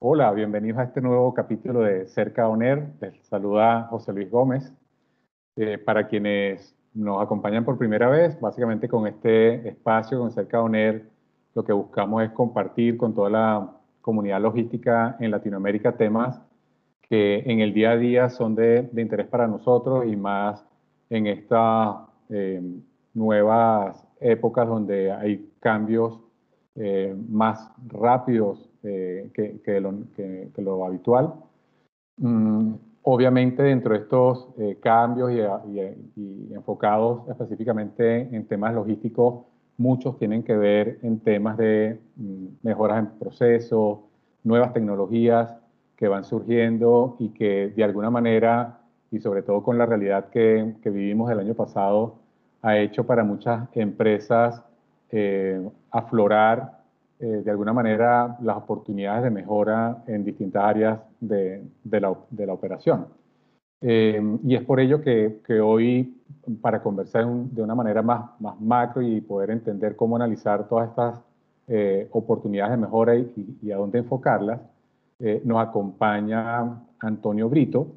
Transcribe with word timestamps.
Hola, 0.00 0.30
bienvenidos 0.30 0.78
a 0.78 0.84
este 0.84 1.00
nuevo 1.00 1.34
capítulo 1.34 1.80
de 1.80 2.06
Cerca 2.06 2.48
ONER. 2.48 2.92
Les 3.00 3.16
saluda 3.26 3.88
José 3.90 4.12
Luis 4.12 4.30
Gómez. 4.30 4.72
Eh, 5.56 5.76
para 5.76 6.06
quienes 6.06 6.76
nos 6.94 7.20
acompañan 7.20 7.64
por 7.64 7.76
primera 7.78 8.08
vez, 8.08 8.40
básicamente 8.40 8.88
con 8.88 9.08
este 9.08 9.68
espacio, 9.68 10.20
con 10.20 10.30
Cerca 10.30 10.62
ONER, 10.62 11.10
lo 11.52 11.64
que 11.64 11.72
buscamos 11.72 12.22
es 12.22 12.30
compartir 12.30 12.96
con 12.96 13.12
toda 13.12 13.28
la 13.28 13.72
comunidad 14.00 14.40
logística 14.40 15.16
en 15.18 15.32
Latinoamérica 15.32 15.96
temas 15.96 16.40
que 17.02 17.42
en 17.46 17.58
el 17.58 17.74
día 17.74 17.90
a 17.90 17.96
día 17.96 18.30
son 18.30 18.54
de, 18.54 18.88
interés 18.96 19.26
para 19.26 19.48
nosotros 19.48 20.06
y 20.06 20.14
más 20.14 20.64
en 21.10 21.26
estas 21.26 21.96
eh, 22.28 22.62
nuevas 23.14 24.06
épocas 24.20 24.68
donde 24.68 25.10
hay 25.10 25.50
cambios 25.58 26.20
eh, 26.76 27.16
más 27.28 27.68
rápidos 27.88 28.67
eh, 28.82 29.30
que, 29.34 29.80
lo, 29.80 30.84
habitual. 30.84 31.34
Mm, 32.16 32.74
obviamente 33.02 33.62
dentro 33.62 33.94
de 33.94 34.00
estos 34.00 34.48
eh, 34.58 34.78
cambios 34.80 35.32
y, 35.32 36.52
enfocados 36.52 37.28
específicamente 37.28 38.28
en 38.34 38.46
temas 38.46 38.74
logísticos, 38.74 39.46
muchos 39.76 40.18
tienen 40.18 40.42
que 40.42 40.56
ver 40.56 40.98
en 41.02 41.20
temas 41.20 41.56
de 41.56 42.00
mm, 42.16 42.46
mejoras 42.62 42.98
en 42.98 43.06
procesos, 43.18 44.00
nuevas 44.44 44.72
tecnologías 44.72 45.54
que 45.96 46.08
van 46.08 46.24
surgiendo 46.24 47.16
y 47.18 47.30
que 47.30 47.72
de 47.74 47.84
alguna 47.84 48.10
manera, 48.10 48.78
y 49.10 49.18
sobre 49.18 49.42
todo 49.42 49.62
con 49.62 49.78
la 49.78 49.86
realidad 49.86 50.30
que, 50.30 50.74
vivimos 50.84 51.30
el 51.30 51.40
año 51.40 51.54
pasado, 51.54 52.16
ha 52.62 52.78
hecho 52.78 53.04
para 53.04 53.24
muchas 53.24 53.68
empresas 53.74 54.62
eh, 55.10 55.60
aflorar 55.90 56.77
eh, 57.20 57.42
de 57.44 57.50
alguna 57.50 57.72
manera 57.72 58.38
las 58.42 58.58
oportunidades 58.58 59.24
de 59.24 59.30
mejora 59.30 60.04
en 60.06 60.24
distintas 60.24 60.62
áreas 60.62 61.00
de, 61.18 61.64
de, 61.82 62.00
la, 62.00 62.16
de 62.30 62.46
la, 62.46 62.52
operación. 62.52 63.06
Eh, 63.80 64.38
y 64.44 64.54
es 64.54 64.62
por 64.62 64.78
ello 64.78 65.02
que, 65.02 65.40
que 65.44 65.60
hoy, 65.60 66.22
para 66.60 66.80
conversar 66.80 67.26
de 67.26 67.60
una 67.60 67.74
manera 67.74 68.02
más, 68.02 68.40
más 68.40 68.60
macro 68.60 69.02
y 69.02 69.20
poder 69.20 69.50
entender 69.50 69.96
cómo 69.96 70.14
analizar 70.14 70.68
todas 70.68 70.90
estas 70.90 71.20
eh, 71.66 72.08
oportunidades 72.12 72.70
de 72.72 72.76
mejora 72.76 73.16
y, 73.16 73.58
y, 73.62 73.72
a 73.72 73.76
dónde 73.78 73.98
enfocarlas, 73.98 74.60
nos 75.42 75.60
acompaña 75.60 76.84
Antonio 77.00 77.48
Brito. 77.48 77.88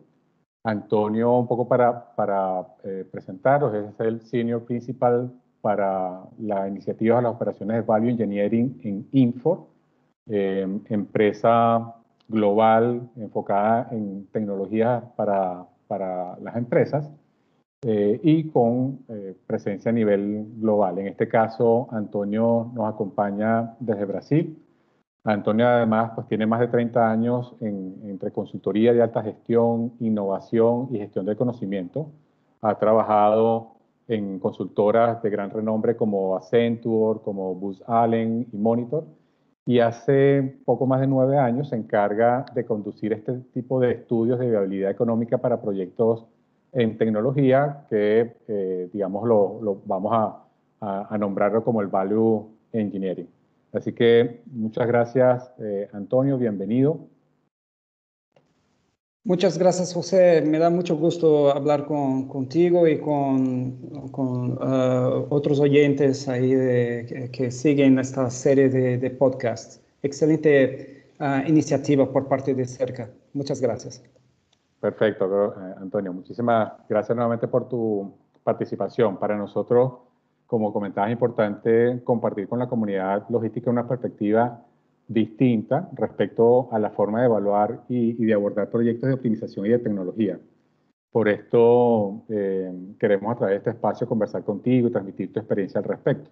Antonio, 0.63 1.37
un 1.37 1.47
poco 1.47 1.67
para, 1.67 2.15
para 2.15 2.65
presentaros, 3.11 3.71
es 3.75 3.99
el 3.99 4.21
Senior 4.21 4.63
Principal 4.65 5.31
para 5.61 6.23
la 6.39 6.67
iniciativa 6.67 7.17
de 7.17 7.23
las 7.23 7.35
operaciones 7.35 7.77
de 7.77 7.81
Value 7.83 8.09
Engineering 8.09 8.79
en 8.83 9.07
Infor, 9.11 9.67
eh, 10.27 10.67
empresa 10.89 11.95
global 12.27 13.09
enfocada 13.17 13.89
en 13.91 14.27
tecnología 14.27 15.03
para, 15.15 15.65
para 15.87 16.37
las 16.39 16.55
empresas 16.55 17.11
eh, 17.83 18.19
y 18.23 18.49
con 18.49 18.99
eh, 19.09 19.35
presencia 19.47 19.89
a 19.89 19.93
nivel 19.93 20.45
global. 20.57 20.99
En 20.99 21.07
este 21.07 21.27
caso, 21.27 21.87
Antonio 21.91 22.71
nos 22.73 22.93
acompaña 22.93 23.75
desde 23.79 24.05
Brasil. 24.05 24.57
Antonio 25.23 25.67
además 25.67 26.11
pues, 26.15 26.27
tiene 26.27 26.45
más 26.45 26.59
de 26.59 26.67
30 26.67 27.11
años 27.11 27.55
en, 27.59 27.99
entre 28.05 28.31
consultoría 28.31 28.93
de 28.93 29.01
alta 29.01 29.21
gestión, 29.21 29.93
innovación 29.99 30.89
y 30.91 30.99
gestión 30.99 31.25
del 31.25 31.37
conocimiento. 31.37 32.11
Ha 32.61 32.75
trabajado 32.77 33.80
en 34.07 34.39
consultoras 34.39 35.21
de 35.21 35.29
gran 35.29 35.49
renombre 35.49 35.95
como 35.95 36.35
Accenture, 36.35 37.19
como 37.23 37.55
Booz 37.55 37.81
Allen 37.87 38.47
y 38.51 38.57
Monitor. 38.57 39.05
Y 39.65 39.79
hace 39.79 40.59
poco 40.65 40.85
más 40.85 41.01
de 41.01 41.07
nueve 41.07 41.37
años 41.37 41.69
se 41.69 41.75
encarga 41.75 42.45
de 42.53 42.65
conducir 42.65 43.13
este 43.13 43.33
tipo 43.53 43.79
de 43.79 43.91
estudios 43.91 44.39
de 44.39 44.49
viabilidad 44.49 44.91
económica 44.91 45.37
para 45.37 45.61
proyectos 45.61 46.25
en 46.73 46.97
tecnología 46.97 47.85
que, 47.89 48.37
eh, 48.47 48.89
digamos, 48.91 49.27
lo, 49.27 49.81
vamos 49.85 50.11
a, 50.13 51.07
a, 51.09 51.17
nombrarlo 51.17 51.63
como 51.63 51.81
el 51.81 51.87
Value 51.87 52.47
Engineering. 52.73 53.27
Así 53.73 53.93
que 53.93 54.41
muchas 54.47 54.87
gracias, 54.87 55.53
eh, 55.59 55.89
Antonio, 55.93 56.37
bienvenido. 56.37 57.07
Muchas 59.23 59.55
gracias, 59.55 59.93
José. 59.93 60.41
Me 60.41 60.57
da 60.57 60.71
mucho 60.71 60.97
gusto 60.97 61.51
hablar 61.51 61.85
con, 61.85 62.27
contigo 62.27 62.87
y 62.87 62.99
con, 62.99 63.77
uh, 63.93 65.27
otros 65.29 65.59
oyentes 65.59 66.27
ahí 66.27 66.55
de, 66.55 67.29
que, 67.31 67.51
siguen 67.51 67.99
esta 67.99 68.31
serie 68.31 68.69
de, 68.69 69.09
podcasts. 69.11 69.79
Excelente 70.01 71.05
uh, 71.19 71.47
iniciativa 71.47 72.11
por 72.11 72.27
parte 72.27 72.55
de 72.55 72.65
Cerca. 72.65 73.11
Muchas 73.33 73.61
gracias. 73.61 74.03
Perfecto, 74.79 75.53
eh, 75.53 75.75
Antonio. 75.79 76.11
Muchísimas 76.13 76.73
gracias 76.89 77.15
nuevamente 77.15 77.47
por 77.47 77.69
tu 77.69 78.11
participación. 78.43 79.17
Para 79.17 79.37
nosotros, 79.37 79.99
como 80.47 80.73
comentabas, 80.73 81.11
es 81.11 81.13
importante 81.13 82.01
compartir 82.03 82.47
con 82.47 82.57
la 82.57 82.67
comunidad 82.67 83.29
logística 83.29 83.69
una 83.69 83.87
perspectiva 83.87 84.65
distinta 85.13 85.89
respecto 85.93 86.69
a 86.71 86.79
la 86.79 86.91
forma 86.91 87.19
de 87.19 87.25
evaluar 87.25 87.83
y, 87.89 88.13
de 88.13 88.33
abordar 88.33 88.69
proyectos 88.69 89.07
de 89.07 89.15
optimización 89.15 89.65
y 89.65 89.69
de 89.69 89.79
tecnología. 89.79 90.39
Por 91.11 91.27
esto 91.27 92.23
eh, 92.29 92.71
queremos 92.99 93.33
a 93.33 93.35
través 93.35 93.55
de 93.55 93.57
este 93.57 93.69
espacio 93.71 94.07
conversar 94.07 94.43
contigo 94.43 94.87
y 94.87 94.91
transmitir 94.91 95.33
tu 95.33 95.39
experiencia 95.39 95.79
al 95.79 95.85
respecto. 95.85 96.29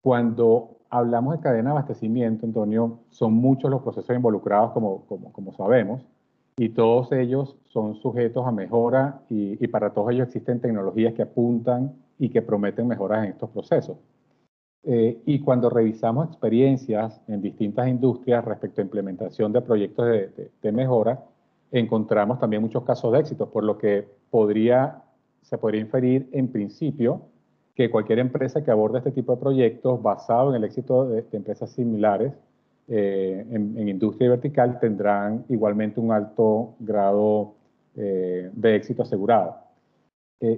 Cuando 0.00 0.78
hablamos 0.88 1.36
de 1.36 1.42
cadena 1.42 1.70
de 1.70 1.78
abastecimiento, 1.78 2.46
Antonio, 2.46 3.00
son 3.10 3.34
muchos 3.34 3.70
los 3.70 3.82
procesos 3.82 4.16
involucrados, 4.16 4.72
como, 4.72 5.04
como, 5.06 5.32
como 5.32 5.52
sabemos, 5.52 6.02
y 6.56 6.70
todos 6.70 7.12
ellos 7.12 7.56
son 7.68 7.96
sujetos 7.96 8.46
a 8.46 8.52
mejora 8.52 9.22
y, 9.28 9.62
y 9.62 9.68
para 9.68 9.90
todos 9.90 10.12
ellos 10.12 10.26
existen 10.26 10.60
tecnologías 10.60 11.14
que 11.14 11.22
apuntan 11.22 11.92
y 12.18 12.30
que 12.30 12.42
prometen 12.42 12.88
mejoras 12.88 13.24
en 13.24 13.32
estos 13.32 13.50
procesos. 13.50 13.96
Eh, 14.84 15.22
y 15.26 15.38
cuando 15.38 15.70
revisamos 15.70 16.28
experiencias 16.28 17.20
en 17.28 17.40
distintas 17.40 17.86
industrias 17.86 18.44
respecto 18.44 18.80
a 18.80 18.84
implementación 18.84 19.52
de 19.52 19.60
proyectos 19.60 20.06
de, 20.06 20.72
mejora, 20.72 21.22
encontramos 21.70 22.40
también 22.40 22.62
muchos 22.62 22.82
casos 22.82 23.12
de 23.12 23.20
éxito, 23.20 23.48
por 23.48 23.62
lo 23.62 23.78
que 23.78 24.08
podría, 24.30 25.02
se 25.42 25.56
podría 25.56 25.80
inferir 25.80 26.28
en 26.32 26.48
principio 26.48 27.22
que 27.76 27.90
cualquier 27.90 28.18
empresa 28.18 28.64
que 28.64 28.70
aborde 28.70 28.98
este 28.98 29.12
tipo 29.12 29.34
de 29.34 29.40
proyectos 29.40 30.02
basado 30.02 30.50
en 30.50 30.56
el 30.56 30.64
éxito 30.64 31.08
de, 31.08 31.24
empresas 31.32 31.70
similares 31.70 32.32
eh, 32.88 33.46
en, 33.50 33.88
industria 33.88 34.30
vertical 34.30 34.80
tendrán 34.80 35.44
igualmente 35.48 36.00
un 36.00 36.10
alto 36.10 36.74
grado 36.80 37.54
eh, 37.96 38.50
de 38.52 38.76
éxito 38.76 39.02
asegurado. 39.02 39.61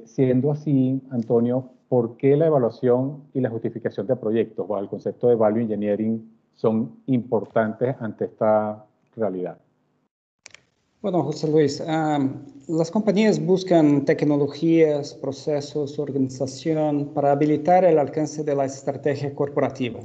Siendo 0.07 0.53
así, 0.53 1.01
Antonio, 1.11 1.71
¿por 1.89 2.17
qué 2.17 2.37
la 2.37 2.47
evaluación 2.47 3.25
y 3.35 3.41
la 3.41 3.51
justificación 3.51 4.07
de 4.07 4.17
proyectos 4.17 4.67
bajo 4.67 4.83
el 4.83 4.89
concepto 4.89 5.29
de 5.29 5.35
value 5.35 5.61
engineering 5.61 6.29
son 6.55 7.03
importantes 7.07 7.95
ante 8.01 8.27
esta 8.27 8.85
realidad? 9.17 9.59
Bueno, 11.03 11.23
José 11.23 11.51
Luis, 11.51 11.83
las 12.67 12.91
compañías 12.91 13.39
buscan 13.45 14.07
tecnologías, 14.07 15.13
procesos, 15.13 15.99
organización 15.99 17.11
para 17.13 17.33
habilitar 17.33 17.85
el 17.85 17.99
alcance 17.99 18.43
de 18.43 18.55
la 18.55 18.65
estrategia 18.65 19.35
corporativa. 19.35 20.01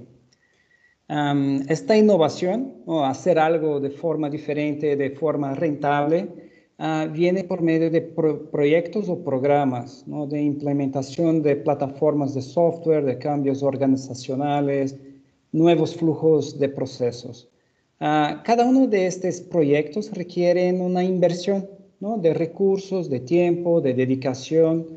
esta 1.70 1.96
innovación, 1.96 2.84
o 2.86 3.06
hacer 3.06 3.40
algo 3.40 3.80
de 3.80 3.92
forma 3.92 4.30
diferente, 4.30 4.98
de 4.98 5.12
forma 5.12 5.56
rentable, 5.56 6.49
Ah, 6.82 7.10
viene 7.12 7.44
por 7.44 7.62
medio 7.62 7.92
de 7.92 8.00
proyectos 8.00 9.10
o 9.10 9.22
programas 9.22 10.06
de 10.08 10.42
implementación 10.42 11.42
de 11.44 11.58
plataformas 11.58 12.34
de 12.34 12.42
software, 12.42 13.04
de 13.04 13.18
cambios 13.18 13.62
organizacionales, 13.64 14.96
nuevos 15.52 15.94
flujos 15.94 16.58
de 16.58 16.70
procesos. 16.70 17.50
Ah, 18.00 18.42
cada 18.46 18.64
uno 18.64 18.88
de 18.88 19.08
estos 19.08 19.42
proyectos 19.42 20.10
requiere 20.12 20.72
una 20.72 21.04
inversión 21.04 21.68
de 22.00 22.34
recursos, 22.34 23.10
de 23.10 23.20
tiempo, 23.20 23.82
de 23.82 23.94
dedicación, 23.94 24.88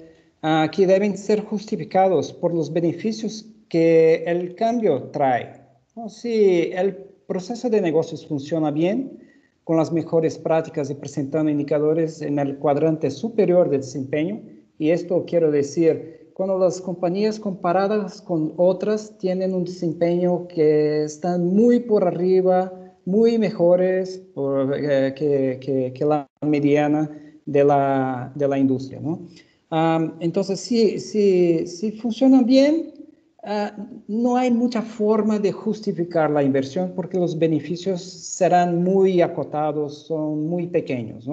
ah, 0.43 0.71
que 0.71 0.87
deben 0.87 1.19
ser 1.19 1.41
justificados 1.41 2.33
por 2.33 2.55
los 2.55 2.73
beneficios 2.73 3.45
que 3.69 4.23
el 4.25 4.55
cambio 4.55 5.11
trae. 5.11 5.61
Si 6.09 6.71
el 6.73 6.95
proceso 7.27 7.69
de 7.69 7.81
negocios 7.81 8.25
funciona 8.25 8.71
bien, 8.71 9.19
con 9.65 9.77
las 9.77 9.93
mejores 9.93 10.39
prácticas 10.39 10.91
y 10.91 10.95
presentando 10.95 11.51
indicadores 11.51 12.21
en 12.23 12.39
el 12.39 12.59
cuadrante 12.59 13.11
superior 13.11 13.71
de 13.71 13.79
desempeño. 13.79 14.41
Y 14.79 14.91
esto 14.91 15.25
quiero 15.27 15.51
decir, 15.51 16.31
cuando 16.35 16.59
las 16.59 16.81
compañías 16.81 17.39
comparadas 17.39 18.21
con 18.21 18.55
otras 18.57 19.17
tienen 19.19 19.55
un 19.55 19.65
desempeño 19.65 20.49
que 20.49 21.05
están 21.05 21.55
muy 21.55 21.81
por 21.81 22.05
arriba, 22.05 22.73
muy 23.05 23.39
mejores 23.39 24.23
eh, 24.37 25.13
que, 25.17 26.05
la 26.05 26.27
mediana 26.41 27.11
de 27.45 27.65
la, 27.65 28.33
de 28.35 28.49
la 28.49 28.59
industria. 28.59 29.01
¿no? 29.01 29.27
entonces, 30.21 30.61
si, 30.61 30.99
si, 30.99 31.67
si 31.67 31.93
funcionan 31.93 32.45
bien, 32.45 32.92
Ah, 33.45 33.75
no 34.07 34.37
hay 34.37 34.53
mucha 34.53 34.83
forma 34.83 35.37
de 35.41 35.51
justificar 35.51 36.31
la 36.31 36.45
inversión 36.45 36.93
porque 36.95 37.19
los 37.19 37.37
beneficios 37.37 38.01
serán 38.01 38.85
muy 38.85 39.21
acotados, 39.21 40.07
son 40.07 40.47
muy 40.47 40.69
pequeños. 40.69 41.29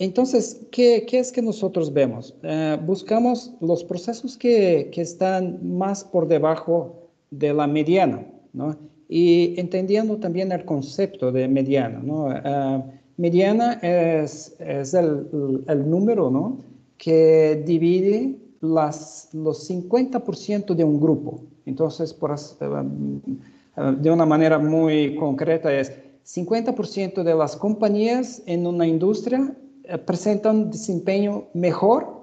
entonces, 0.00 0.60
¿qué, 0.72 1.06
es 1.12 1.30
que 1.30 1.40
nosotros 1.40 1.92
vemos? 1.92 2.34
Ah, 2.42 2.80
buscamos 2.84 3.54
los 3.60 3.84
procesos 3.84 4.36
que, 4.36 4.90
están 4.92 5.60
más 5.62 6.02
por 6.02 6.26
debajo 6.26 7.08
de 7.30 7.54
la 7.54 7.68
mediana, 7.68 8.26
y 9.08 9.54
entendiendo 9.58 10.16
también 10.16 10.50
el 10.50 10.64
concepto 10.64 11.30
de 11.30 11.46
mediana. 11.46 12.02
Ah, 12.44 12.84
mediana 13.16 13.74
es, 13.82 14.56
el, 14.58 15.62
el, 15.68 15.88
número 15.88 16.28
¿no? 16.28 16.58
que 16.96 17.62
divide 17.64 18.36
los 18.60 19.28
50% 19.32 20.74
de 20.74 20.84
un 20.84 21.00
grupo. 21.00 21.40
Entonces, 21.66 22.12
por, 22.12 22.32
eh, 22.32 23.96
de 23.98 24.10
una 24.10 24.26
manera 24.26 24.58
muy 24.58 25.14
concreta 25.16 25.72
es 25.72 25.92
50% 26.24 27.22
de 27.22 27.34
las 27.34 27.56
compañías 27.56 28.42
en 28.46 28.66
una 28.66 28.86
industria 28.86 29.54
eh, 29.84 29.98
presentan 29.98 30.70
desempeño 30.70 31.46
mejor, 31.54 32.18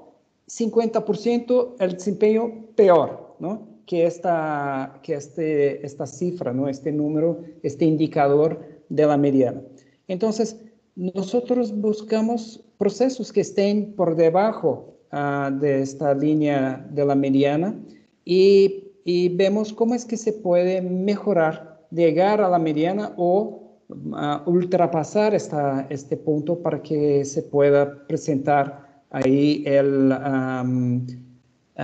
50% 0.47 1.75
el 1.79 1.93
desempeño 1.93 2.65
peor, 2.75 3.35
¿no? 3.39 3.67
Que 3.85 4.05
esta, 4.05 4.99
que 5.01 5.15
este, 5.15 5.85
esta 5.85 6.05
cifra, 6.05 6.53
¿no? 6.53 6.67
Este 6.67 6.91
número, 6.91 7.39
este 7.63 7.85
indicador 7.85 8.59
de 8.89 9.05
la 9.05 9.17
mediana. 9.17 9.61
Entonces, 10.07 10.57
nosotros 10.95 11.75
buscamos 11.75 12.63
procesos 12.77 13.31
que 13.31 13.41
estén 13.41 13.93
por 13.93 14.15
debajo 14.15 14.94
Ah, 15.11 15.51
de 15.51 15.81
esta 15.81 16.13
línea 16.13 16.85
de 16.91 17.05
la 17.05 17.15
mediana 17.15 17.73
y, 18.25 18.81
vemos 19.35 19.71
cómo 19.71 19.93
es 19.93 20.03
que 20.03 20.17
se 20.17 20.33
puede 20.33 20.81
mejorar, 20.81 21.85
llegar 21.91 22.41
a 22.41 22.49
la 22.49 22.57
mediana 22.57 23.13
o 23.15 23.61
uh, 23.87 24.49
ultrapasar 24.49 25.35
esta, 25.35 25.85
este 25.89 26.17
punto 26.17 26.57
para 26.57 26.81
que 26.81 27.23
se 27.23 27.43
pueda 27.43 28.07
presentar 28.07 29.03
ahí 29.11 29.63
el, 29.65 30.11
ah, 30.11 30.65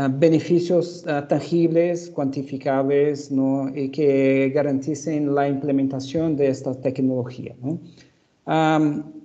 beneficios 0.10 1.06
tangibles, 1.30 2.10
cuantificables 2.10 3.32
¿no? 3.32 3.70
y 3.74 3.90
que 3.90 4.52
garanticen 4.54 5.36
la 5.36 5.48
implementación 5.48 6.36
de 6.36 6.48
esta 6.48 6.74
tecnología. 6.74 7.56
¿no? 7.62 7.80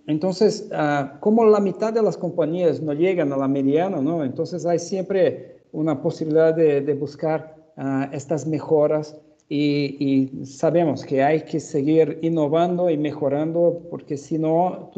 Entonces, 0.07 0.69
uh, 0.71 1.19
como 1.21 1.45
la 1.45 1.61
mitad 1.61 1.93
de 1.93 2.03
las 2.03 2.17
compañías 2.17 2.81
no 2.81 2.93
llegan 2.93 3.33
a 3.33 3.37
la 3.37 3.49
mediana, 3.49 4.01
¿no? 4.01 4.25
entonces 4.25 4.65
hay 4.65 4.79
siempre 4.79 5.57
una 5.73 6.01
posibilidad 6.01 6.55
de, 6.55 6.81
de 6.81 6.95
buscar 6.95 7.57
uh, 7.77 8.13
estas 8.13 8.47
mejoras 8.47 9.17
y, 9.49 10.31
sabemos 10.45 11.05
que 11.05 11.23
hay 11.23 11.43
que 11.43 11.61
seguir 11.61 12.19
innovando 12.23 12.91
y 12.91 12.97
mejorando 12.97 13.83
porque 13.91 14.17
si 14.17 14.39
no, 14.39 14.91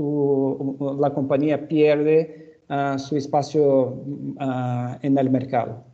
la 0.98 1.12
compañía 1.12 1.68
pierde 1.68 2.60
uh, 2.70 2.98
su 2.98 3.16
espacio 3.16 4.02
en 5.02 5.18
el 5.18 5.30
mercado. 5.30 5.84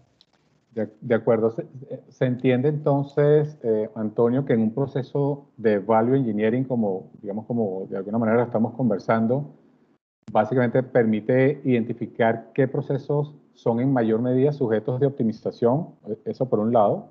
De, 0.75 1.15
acuerdo. 1.15 1.55
Se, 2.09 2.25
entiende 2.25 2.69
entonces, 2.69 3.57
eh, 3.63 3.89
Antonio, 3.95 4.45
que 4.45 4.55
en 4.55 4.63
un 4.63 4.75
proceso 4.75 5.47
de 5.57 5.79
value 5.79 6.17
engineering, 6.17 6.65
como 6.65 7.13
digamos, 7.23 7.47
como 7.47 7.87
de 7.89 7.97
alguna 7.97 8.19
manera 8.19 8.43
estamos 8.43 8.75
conversando, 8.75 9.55
básicamente 10.33 10.83
permite 10.83 11.61
identificar 11.65 12.51
qué 12.55 12.67
procesos 12.67 13.37
son 13.53 13.79
en 13.79 13.93
mayor 13.93 14.21
medida 14.21 14.53
sujetos 14.53 14.99
de 14.99 15.07
optimización, 15.07 15.91
eso 16.25 16.49
por 16.49 16.59
un 16.59 16.73
lado, 16.73 17.11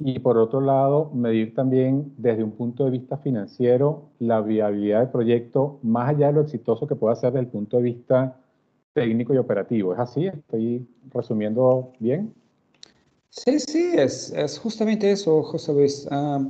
y 0.00 0.18
por 0.18 0.38
otro 0.38 0.60
lado, 0.60 1.10
medir 1.14 1.54
también 1.54 2.14
desde 2.16 2.42
un 2.42 2.52
punto 2.52 2.84
de 2.84 2.90
vista 2.90 3.18
financiero 3.18 4.10
la 4.18 4.40
viabilidad 4.40 5.00
del 5.00 5.10
proyecto, 5.10 5.78
más 5.82 6.08
allá 6.08 6.28
de 6.28 6.32
lo 6.32 6.40
exitoso 6.40 6.86
que 6.86 6.96
pueda 6.96 7.14
ser 7.14 7.32
desde 7.32 7.44
el 7.44 7.50
punto 7.50 7.76
de 7.76 7.82
vista 7.82 8.40
técnico 8.92 9.34
y 9.34 9.38
operativo. 9.38 9.92
¿Es 9.92 10.00
así? 10.00 10.26
¿Estoy 10.26 10.88
resumiendo 11.12 11.92
bien? 12.00 12.32
Sí, 13.36 13.58
sí, 13.58 13.90
es, 13.96 14.58
justamente 14.62 15.10
eso, 15.10 15.42
José 15.42 15.72
Luis. 15.72 16.06
Ah, 16.10 16.40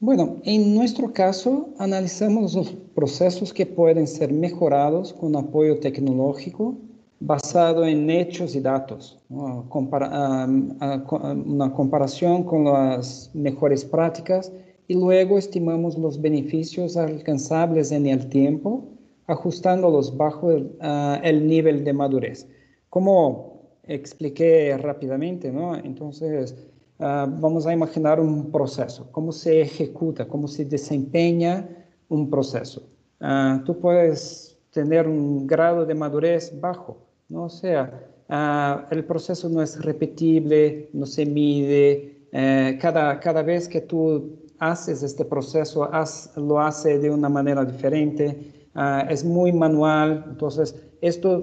bueno, 0.00 0.38
en 0.44 0.74
nuestro 0.74 1.12
caso, 1.12 1.68
analizamos 1.78 2.54
los 2.54 2.72
procesos 2.94 3.52
que 3.52 3.66
pueden 3.66 4.06
ser 4.06 4.32
mejorados 4.32 5.12
con 5.12 5.36
apoyo 5.36 5.78
tecnológico 5.80 6.78
basado 7.20 7.84
en 7.84 8.08
hechos 8.08 8.56
y 8.56 8.60
datos, 8.60 9.18
ah, 9.30 9.62
ah, 9.70 10.48
una 11.44 11.74
comparación 11.74 12.44
con 12.44 12.64
las 12.64 13.30
mejores 13.34 13.84
prácticas 13.84 14.50
y 14.88 14.94
luego 14.94 15.36
estimamos 15.36 15.98
los 15.98 16.18
beneficios 16.22 16.96
alcanzables 16.96 17.92
en 17.92 18.06
el 18.06 18.30
tiempo, 18.30 18.88
ajustándolos 19.26 20.16
bajo 20.16 20.50
el, 20.50 20.74
el 21.22 21.46
nivel 21.46 21.84
de 21.84 21.92
madurez. 21.92 22.48
Como 22.88 23.49
expliqué 23.90 24.76
rápidamente, 24.78 25.50
¿no? 25.50 25.76
Entonces, 25.76 26.54
uh, 26.98 27.26
vamos 27.26 27.66
a 27.66 27.72
imaginar 27.72 28.20
un 28.20 28.50
proceso, 28.50 29.08
cómo 29.10 29.32
se 29.32 29.62
ejecuta, 29.62 30.26
cómo 30.26 30.46
se 30.46 30.64
desempeña 30.64 31.68
un 32.08 32.30
proceso. 32.30 32.82
Uh, 33.20 33.62
tú 33.64 33.78
puedes 33.78 34.56
tener 34.70 35.08
un 35.08 35.46
grado 35.46 35.84
de 35.84 35.94
madurez 35.94 36.52
bajo, 36.60 36.98
¿no? 37.28 37.44
O 37.44 37.50
sea, 37.50 38.00
uh, 38.28 38.94
el 38.94 39.04
proceso 39.04 39.48
no 39.48 39.60
es 39.60 39.82
repetible, 39.82 40.88
no 40.92 41.04
se 41.04 41.26
mide, 41.26 42.28
eh, 42.32 42.78
cada, 42.80 43.18
cada 43.18 43.42
vez 43.42 43.68
que 43.68 43.80
tú 43.80 44.38
haces 44.60 45.02
este 45.02 45.24
proceso, 45.24 45.90
lo 46.36 46.60
hace 46.60 46.98
de 47.00 47.10
una 47.10 47.28
manera 47.28 47.64
diferente, 47.64 48.68
es 49.08 49.24
muy 49.24 49.50
manual, 49.52 50.24
entonces 50.28 50.76
esto 51.00 51.42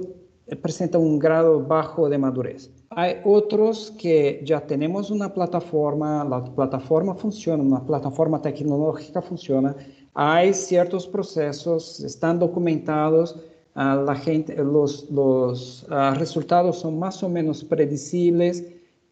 presenta 0.55 0.97
un 0.97 1.19
grado 1.19 1.59
bajo 1.61 2.09
de 2.09 2.17
madurez. 2.17 2.71
Hay 2.91 3.17
otros 3.25 3.93
que 3.99 4.41
ya 4.43 4.61
tenemos 4.61 5.11
una 5.11 5.33
plataforma, 5.33 6.23
la 6.23 6.43
plataforma 6.43 7.13
funciona, 7.15 7.61
una 7.61 7.85
plataforma 7.85 8.41
tecnológica 8.41 9.21
funciona, 9.21 9.75
hay 10.13 10.53
ciertos 10.53 11.05
procesos, 11.05 11.99
están 11.99 12.39
documentados, 12.39 13.35
la 13.75 14.15
gente, 14.15 14.55
los, 14.55 15.07
los 15.11 15.85
uh, 15.91 16.15
resultados 16.15 16.79
son 16.79 16.97
más 16.97 17.21
o 17.21 17.29
menos 17.29 17.63
predecibles, 17.63 18.65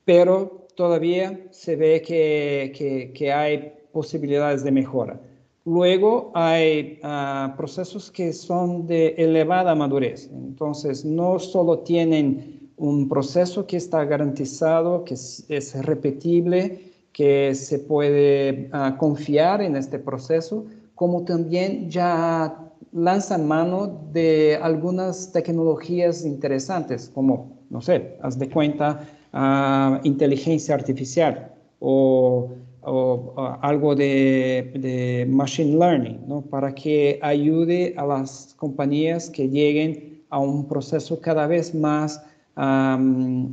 pero 0.06 0.66
todavía 0.76 1.40
se 1.52 1.76
ve 1.76 2.02
que, 2.02 3.12
que 3.14 3.32
hay 3.32 3.74
posibilidades 3.92 4.64
de 4.64 4.72
mejora. 4.72 5.20
Luego 5.66 6.32
hay 6.36 7.00
ah, 7.02 7.56
procesos 7.58 8.12
que 8.12 8.34
son 8.34 8.86
de 8.86 9.16
elevada 9.18 9.74
madurez, 9.74 10.30
entonces 10.32 11.04
no 11.04 11.40
solo 11.40 11.80
tienen 11.80 12.70
un 12.78 13.10
proceso 13.10 13.66
que 13.66 13.78
está 13.78 14.06
garantizado, 14.06 15.04
que 15.04 15.16
es, 15.16 15.86
repetible, 15.86 16.94
que 17.12 17.56
se 17.56 17.80
puede 17.80 18.70
ah, 18.74 18.96
confiar 18.98 19.62
en 19.62 19.76
este 19.76 19.98
proceso, 19.98 20.66
como 20.94 21.26
también 21.26 21.90
ya 21.90 22.66
lanzan 22.94 23.48
mano 23.48 23.88
de 24.14 24.60
algunas 24.62 25.32
tecnologías 25.32 26.26
interesantes, 26.26 27.12
como, 27.14 27.58
no 27.72 27.82
sé, 27.82 28.18
haz 28.22 28.38
de 28.38 28.50
cuenta, 28.50 29.02
uh, 29.34 30.00
inteligencia 30.08 30.76
artificial 30.76 31.52
o 31.80 32.50
o, 32.86 33.34
algo 33.62 33.96
de, 33.96 35.26
machine 35.30 35.78
learning, 35.78 36.22
¿no? 36.28 36.42
para 36.42 36.74
que 36.74 37.20
ayude 37.22 37.94
a 37.98 38.06
las 38.06 38.56
compañías 38.58 39.30
que 39.30 39.50
lleguen 39.50 40.24
a 40.30 40.40
un 40.40 40.68
proceso 40.68 41.20
cada 41.20 41.48
vez 41.48 41.74
más 41.74 42.22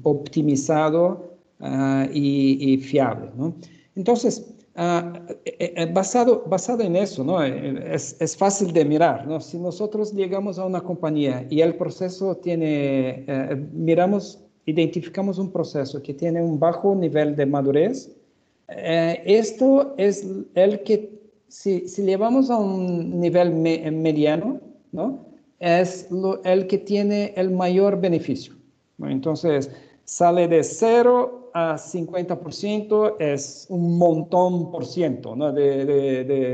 optimizado 0.03 1.37
ah, 1.61 2.07
y, 2.12 2.77
fiable. 2.79 3.31
¿no? 3.37 3.55
Entonces, 3.97 4.55
ah, 4.77 5.12
eh, 5.45 5.75
eh, 5.77 5.87
basado, 5.93 6.45
basado 6.47 6.83
en 6.83 6.97
eso, 6.97 7.25
¿no? 7.25 7.43
Eh, 7.43 7.95
es, 7.95 8.17
es, 8.21 8.37
fácil 8.37 8.73
de 8.73 8.85
mirar. 8.85 9.27
¿no? 9.27 9.41
Si 9.41 9.59
nosotros 9.59 10.12
llegamos 10.12 10.59
a 10.59 10.67
una 10.67 10.81
compañía 10.81 11.47
y 11.51 11.61
el 11.61 11.75
proceso 11.75 12.37
tiene, 12.37 13.25
miramos, 13.73 14.39
identificamos 14.67 15.39
un 15.39 15.51
proceso 15.51 16.01
que 16.03 16.15
tiene 16.15 16.41
un 16.43 16.59
bajo 16.61 16.95
nivel 16.95 17.35
de 17.35 17.47
madurez, 17.47 18.22
eh, 18.69 19.23
esto 19.26 19.95
es 19.99 20.26
el 20.54 20.83
que, 20.83 21.21
si, 21.49 21.88
si, 21.88 22.02
llevamos 22.02 22.50
a 22.50 22.57
un 22.57 23.21
nivel 23.21 23.52
mediano, 23.52 24.61
¿no? 24.92 25.26
es 25.59 26.09
el 26.45 26.66
que 26.66 26.78
tiene 26.78 27.33
el 27.37 27.50
mayor 27.50 28.00
beneficio. 28.00 28.54
Entonces, 29.00 29.71
sale 30.04 30.49
de 30.49 30.64
0 30.64 31.50
a 31.54 31.76
50%, 31.76 33.16
es 33.21 33.66
un 33.69 33.97
montón 33.97 34.73
por 34.73 34.85
ciento, 34.85 35.37
¿no? 35.37 35.52
de, 35.52 35.85
de, 35.85 36.50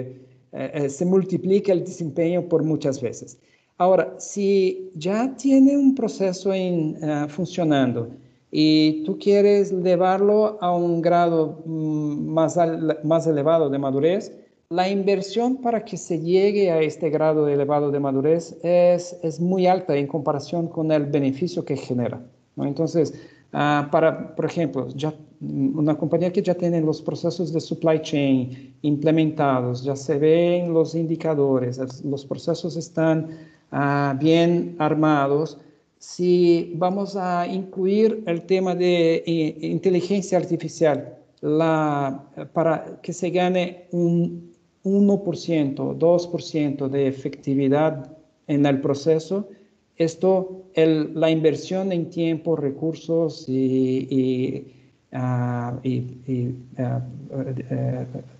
eh, 0.52 0.70
eh, 0.74 0.88
se 0.90 1.04
multiplica 1.06 1.72
el 1.72 1.84
desempeño 1.84 2.42
por 2.48 2.62
muchas 2.62 3.00
veces. 3.00 3.38
Ahora, 3.78 4.14
si 4.18 4.90
ya 4.94 5.34
tiene 5.36 5.76
un 5.76 5.94
proceso 5.94 6.52
en, 6.52 6.98
funcionando 7.28 8.10
y 8.50 9.04
tú 9.04 9.18
quieres 9.18 9.72
llevarlo 9.72 10.58
a 10.60 10.74
un 10.74 11.02
grado 11.02 11.62
mm, 11.66 12.28
más, 12.28 12.58
más 13.04 13.26
elevado 13.26 13.68
de 13.68 13.78
madurez, 13.78 14.32
la 14.70 14.88
inversión 14.88 15.56
para 15.56 15.82
que 15.84 15.96
se 15.96 16.20
llegue 16.20 16.70
a 16.70 16.80
este 16.80 17.08
grado 17.08 17.48
elevado 17.48 17.90
de 17.90 18.00
madurez 18.00 18.54
es, 18.62 19.18
es 19.22 19.40
muy 19.40 19.66
alta 19.66 19.96
en 19.96 20.06
comparación 20.06 20.68
con 20.68 20.92
el 20.92 21.06
beneficio 21.06 21.64
que 21.64 21.74
genera. 21.74 22.20
¿no? 22.54 22.66
Entonces, 22.66 23.14
uh, 23.54 23.90
para, 23.90 24.34
por 24.36 24.44
ejemplo, 24.44 24.88
ya, 24.88 25.14
una 25.40 25.96
compañía 25.96 26.30
que 26.30 26.42
ya 26.42 26.54
tiene 26.54 26.82
los 26.82 27.00
procesos 27.00 27.52
de 27.54 27.60
supply 27.60 28.02
chain 28.02 28.74
implementados, 28.82 29.84
ya 29.84 29.96
se 29.96 30.18
ven 30.18 30.74
los 30.74 30.94
indicadores, 30.94 32.04
los 32.04 32.26
procesos 32.26 32.76
están 32.76 33.30
uh, 33.72 34.18
bien 34.18 34.76
armados, 34.78 35.56
si 35.98 36.72
vamos 36.76 37.16
a 37.16 37.46
incluir 37.46 38.22
el 38.26 38.42
tema 38.42 38.74
de 38.74 39.22
eh, 39.26 39.58
inteligencia 39.62 40.38
artificial 40.38 41.16
la, 41.40 42.24
para 42.52 43.00
que 43.02 43.12
se 43.12 43.30
gane 43.30 43.86
un 43.90 44.54
1%, 44.84 45.98
2% 45.98 46.88
de 46.88 47.08
efectividad 47.08 48.16
en 48.46 48.66
el 48.66 48.80
proceso, 48.80 49.48
esto, 49.96 50.62
el, 50.74 51.12
la 51.14 51.30
inversión 51.30 51.92
en 51.92 52.08
tiempo, 52.08 52.54
recursos 52.54 53.48
y, 53.48 54.72
ah, 55.12 55.72
ah, 55.74 55.80
eh, 55.82 56.54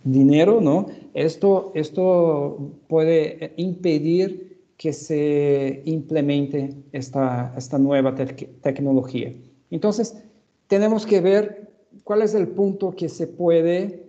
dinero, 0.05 0.61
¿no? 0.61 0.87
Esto, 1.15 1.73
esto 1.75 2.71
puede 2.87 3.53
impedir 3.57 4.48
que 4.79 4.93
se 4.93 5.83
implemente 5.87 6.73
esta, 6.93 7.53
esta 7.57 7.79
nueva 7.79 8.15
tecnología. 8.15 9.35
Entonces, 9.71 10.17
tenemos 10.69 11.05
que 11.05 11.21
ver 11.21 11.69
cuál 12.05 12.23
es 12.23 12.35
el 12.35 12.47
punto 12.47 12.93
que 12.93 13.09
se 13.09 13.27
puede 13.27 14.07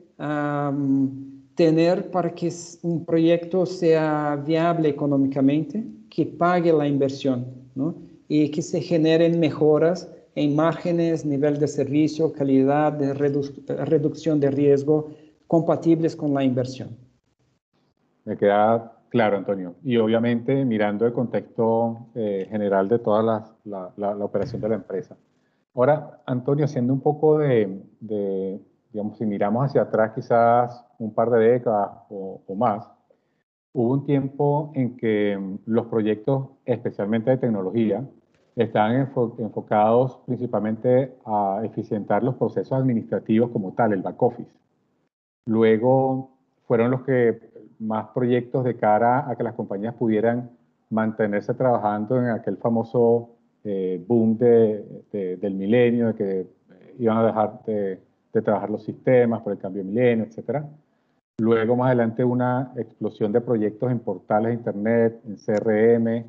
tener 1.56 2.12
para 2.12 2.34
que 2.36 2.54
un 2.84 3.04
proyecto 3.04 3.66
sea 3.66 4.42
viable 4.46 4.90
económicamente, 4.90 5.84
que 6.10 6.26
pague 6.26 6.72
la 6.72 6.88
inversión 6.88 7.46
¿no? 7.74 7.96
y 8.28 8.50
que 8.52 8.62
se 8.62 8.80
generen 8.80 9.40
mejoras 9.40 10.08
en 10.36 10.56
márgenes, 10.56 11.26
nivel 11.26 11.60
de 11.60 11.68
servicio, 11.68 12.32
calidad, 12.32 12.94
de 12.94 13.14
reducción 13.14 14.40
de 14.40 14.52
riesgo 14.52 15.10
compatibles 15.48 16.16
con 16.16 16.34
la 16.34 16.44
inversión. 16.44 16.90
Me 18.26 18.38
queda 18.38 18.99
claro, 19.10 19.38
Antonio. 19.38 19.76
Y 19.84 19.98
obviamente 19.98 20.66
mirando 20.66 21.06
el 21.06 21.14
contexto 21.14 22.08
eh, 22.16 22.48
general 22.50 22.88
de 22.88 23.00
toda 23.00 23.24
la, 23.66 23.92
la, 23.98 24.26
operación 24.26 24.62
de 24.62 24.70
la 24.70 24.76
empresa. 24.76 25.18
Ahora, 25.76 26.22
Antonio, 26.26 26.66
haciendo 26.66 26.94
un 26.94 27.02
poco 27.02 27.38
de, 27.38 27.84
de 28.00 28.60
digamos, 28.92 29.18
si 29.18 29.26
miramos 29.26 29.66
hacia 29.66 29.84
atrás 29.84 30.12
quizás 30.14 30.86
un 30.98 31.14
par 31.14 31.30
de 31.30 31.40
décadas 31.40 31.92
o, 32.10 32.42
más, 32.56 32.90
hubo 33.74 33.94
un 33.94 34.06
tiempo 34.06 34.72
en 34.76 34.98
que 34.98 35.38
mm, 35.38 35.60
los 35.66 35.88
proyectos, 35.88 36.50
especialmente 36.66 37.32
de 37.32 37.38
tecnología, 37.38 38.04
estaban 38.56 39.10
enfocados 39.38 40.20
principalmente 40.26 41.16
a 41.26 41.62
eficientar 41.64 42.24
los 42.24 42.36
procesos 42.36 42.74
administrativos 42.74 43.52
como 43.52 43.74
tal, 43.74 43.94
el 43.94 44.02
back 44.02 44.22
office. 44.22 44.52
Luego 45.46 46.32
fueron 46.68 46.92
los 46.92 47.04
que 47.04 47.49
más 47.80 48.08
proyectos 48.14 48.64
de 48.64 48.76
cara 48.76 49.30
a 49.30 49.36
que 49.36 49.44
las 49.44 49.54
compañías 49.54 49.96
pudieran 49.96 50.52
mantenerse 50.90 51.54
trabajando 51.54 52.18
en 52.20 52.30
aquel 52.30 52.58
famoso 52.58 53.30
eh, 53.64 54.04
boom 54.08 54.38
de, 54.38 55.38
del 55.40 55.54
milenio, 55.56 56.08
de 56.08 56.16
que 56.16 56.48
iban 57.00 57.18
a 57.18 57.26
dejar 57.26 57.64
de, 57.66 58.00
de 58.34 58.42
trabajar 58.42 58.70
los 58.70 58.84
sistemas 58.84 59.42
por 59.42 59.54
el 59.54 59.60
cambio 59.60 59.84
de 59.84 59.90
milenio, 59.90 60.26
etc. 60.26 60.64
Luego, 61.40 61.76
más 61.76 61.88
adelante, 61.88 62.24
una 62.24 62.74
explosión 62.76 63.32
de 63.32 63.42
proyectos 63.42 63.92
en 63.92 64.00
portales 64.00 64.50
de 64.50 64.54
Internet, 64.56 65.22
en 65.26 65.38
CRM, 65.38 66.26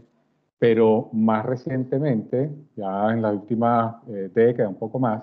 pero 0.58 1.08
más 1.12 1.44
recientemente, 1.46 2.50
ya 2.76 3.10
en 3.12 3.22
las 3.22 3.34
últimas 3.34 3.96
eh, 4.08 4.30
décadas, 4.32 4.70
un 4.70 4.78
poco 4.78 4.98
más, 4.98 5.22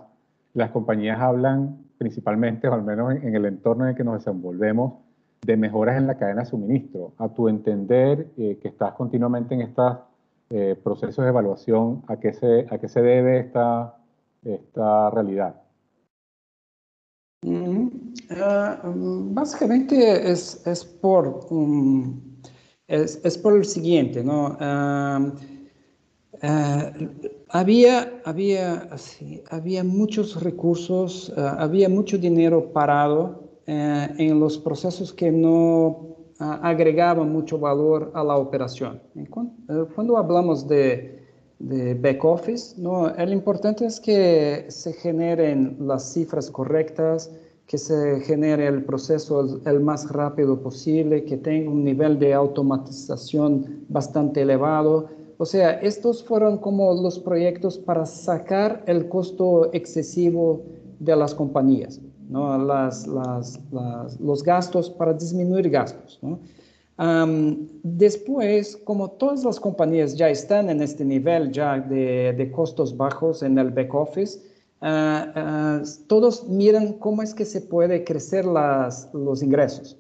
las 0.53 0.72
compañías 0.72 1.19
hablan 1.19 1.77
principalmente, 1.98 2.67
o 2.67 2.74
al 2.74 2.84
menos 2.84 3.15
en, 3.15 3.36
el 3.36 3.46
entorno 3.46 3.86
en 3.86 3.91
el 3.91 3.96
que 3.96 4.03
nos 4.03 4.15
desenvolvemos, 4.15 4.93
de 5.46 5.58
mejoras 5.58 5.98
en 5.98 6.08
la 6.08 6.17
cadena 6.17 6.44
de 6.44 6.50
suministro. 6.50 7.13
A 7.17 7.29
tu 7.29 7.48
entender, 7.48 8.32
eh, 8.38 8.58
que 8.62 8.67
estás 8.67 8.94
continuamente 8.94 9.53
en 9.56 9.62
estos 9.62 9.98
eh, 10.50 10.75
procesos 10.82 11.24
de 11.24 11.29
evaluación, 11.29 12.03
¿a 12.08 12.17
qué 12.17 12.34
se, 12.34 12.67
a 12.70 12.77
qué 12.77 12.88
se 12.88 13.01
debe 13.01 13.39
esta, 13.39 13.98
esta 14.44 15.10
realidad? 15.12 15.62
Ah, 18.32 18.82
mm, 18.84 19.34
básicamente 19.34 20.32
es, 20.32 20.65
es 20.65 20.84
por, 20.84 21.48
es, 22.88 23.22
es, 23.24 23.38
por 23.38 23.56
el 23.56 23.65
siguiente, 23.65 24.24
¿no? 24.24 24.58
Ah, 24.60 25.32
ah, 26.41 26.91
había, 27.50 28.22
había, 28.25 28.89
había 29.50 29.84
muchos 29.84 30.41
recursos, 30.41 31.32
había 31.38 31.88
mucho 31.88 32.17
dinero 32.17 32.74
parado 32.74 33.46
eh, 33.67 34.07
en 34.17 34.39
los 34.39 34.57
procesos 34.57 35.13
que 35.13 35.31
no 35.31 36.15
agregaban 36.39 37.31
mucho 37.31 37.57
valor 37.57 38.12
a 38.13 38.24
la 38.24 38.38
operación. 38.38 39.01
Cuando, 39.29 39.53
eh, 39.69 39.88
cuando 39.95 40.17
hablamos 40.17 40.67
de, 40.67 41.24
de 41.59 41.95
back 41.95 42.24
office, 42.24 42.79
¿no? 42.79 43.09
lo 43.09 43.31
importante 43.31 43.86
es 43.86 44.00
que 44.00 44.65
se 44.69 44.93
generen 44.93 45.77
las 45.79 46.13
cifras 46.13 46.51
correctas, 46.51 47.31
que 47.65 47.77
se 47.77 48.21
genere 48.21 48.67
el 48.67 48.86
proceso 48.86 49.59
el, 49.65 49.79
más 49.81 50.09
rápido 50.09 50.62
posible, 50.62 51.25
que 51.25 51.36
tenga 51.38 51.69
un 51.69 51.83
nivel 51.83 52.17
de 52.17 52.33
automatización 52.33 53.86
bastante 53.89 54.41
elevado. 54.41 55.07
O 55.38 55.45
sea, 55.45 55.71
estos 55.71 56.24
fueron 56.24 56.57
como 56.59 56.93
los 56.93 57.19
proyectos 57.19 57.77
para 57.77 58.05
sacar 58.05 58.83
el 58.88 59.09
costo 59.09 59.69
excesivo 59.74 60.62
de 61.00 61.15
las 61.15 61.36
compañías, 61.36 62.00
¿no? 62.29 62.57
las, 62.57 63.07
los 63.07 64.43
gastos 64.43 64.89
para 64.89 65.13
disminuir 65.13 65.69
gastos. 65.69 66.19
después, 67.84 68.77
como 68.84 69.12
todas 69.12 69.43
las 69.43 69.60
compañías 69.60 70.15
ya 70.15 70.29
están 70.29 70.69
en 70.69 70.81
este 70.81 71.05
nivel 71.05 71.51
ya 71.51 71.79
de, 71.79 72.51
costos 72.53 72.96
bajos 72.96 73.43
en 73.43 73.57
el 73.57 73.72
back 73.72 73.93
office, 73.93 74.39
uh, 74.81 74.86
uh, 74.86 75.84
todos 76.07 76.48
miran 76.48 76.93
cómo 76.93 77.22
es 77.24 77.34
que 77.34 77.46
se 77.46 77.62
puede 77.62 78.03
crecer 78.03 78.46
las, 78.46 79.10
los 79.13 79.41
ingresos. 79.41 79.98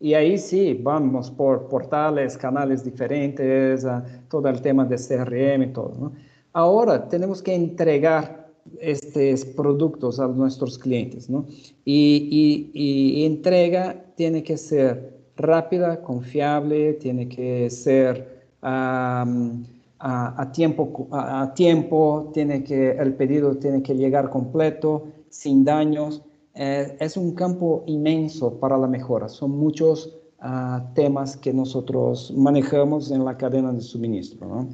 Y 0.00 0.12
ahí 0.12 0.36
sí, 0.36 0.78
vamos 0.82 1.30
por 1.30 1.68
portales, 1.68 2.36
canales 2.36 2.84
diferentes, 2.84 3.84
uh, 3.84 4.02
todo 4.28 4.48
el 4.48 4.60
tema 4.60 4.84
de 4.84 4.96
CRM 4.96 5.62
y 5.62 5.72
todo. 5.72 6.12
Ahora 6.52 7.08
tenemos 7.08 7.42
que 7.42 7.54
entregar 7.54 8.39
estos 8.80 9.44
productos 9.44 10.20
a 10.20 10.28
nuestros 10.28 10.78
clientes, 10.78 11.28
¿no? 11.28 11.46
Y, 11.84 12.70
y, 12.74 13.22
y 13.22 13.24
entrega 13.24 14.04
tiene 14.16 14.42
que 14.42 14.56
ser 14.56 15.20
rápida, 15.36 16.02
confiable, 16.02 16.94
tiene 16.94 17.28
que 17.28 17.70
ser 17.70 18.44
um, 18.62 19.64
a, 19.98 20.42
a, 20.42 20.52
tiempo, 20.52 21.08
a, 21.10 21.42
a, 21.42 21.54
tiempo, 21.54 22.30
tiene 22.32 22.62
que, 22.62 22.92
el 22.92 23.14
pedido 23.14 23.56
tiene 23.56 23.82
que 23.82 23.94
llegar 23.94 24.30
completo, 24.30 25.06
sin 25.28 25.64
daños. 25.64 26.22
Eh, 26.54 26.96
es 27.00 27.16
un 27.16 27.34
campo 27.34 27.84
inmenso 27.86 28.58
para 28.58 28.76
la 28.76 28.86
mejora. 28.86 29.28
Son 29.28 29.50
muchos 29.52 30.18
uh, 30.42 30.80
temas 30.94 31.36
que 31.36 31.52
nosotros 31.52 32.32
manejamos 32.36 33.10
en 33.10 33.24
la 33.24 33.36
cadena 33.36 33.72
de 33.72 33.80
suministro. 33.80 34.46
¿no? 34.48 34.68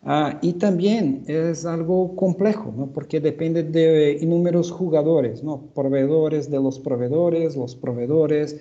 Uh, 0.00 0.38
y 0.42 0.52
también 0.52 1.24
es 1.26 1.66
algo 1.66 2.14
complejo, 2.14 2.72
¿no? 2.76 2.86
porque 2.86 3.20
depende 3.20 3.64
de 3.64 4.18
inúmeros 4.20 4.70
jugadores, 4.70 5.42
¿no? 5.42 5.60
proveedores 5.74 6.48
de 6.48 6.58
los 6.58 6.78
proveedores, 6.78 7.56
los 7.56 7.74
proveedores, 7.74 8.60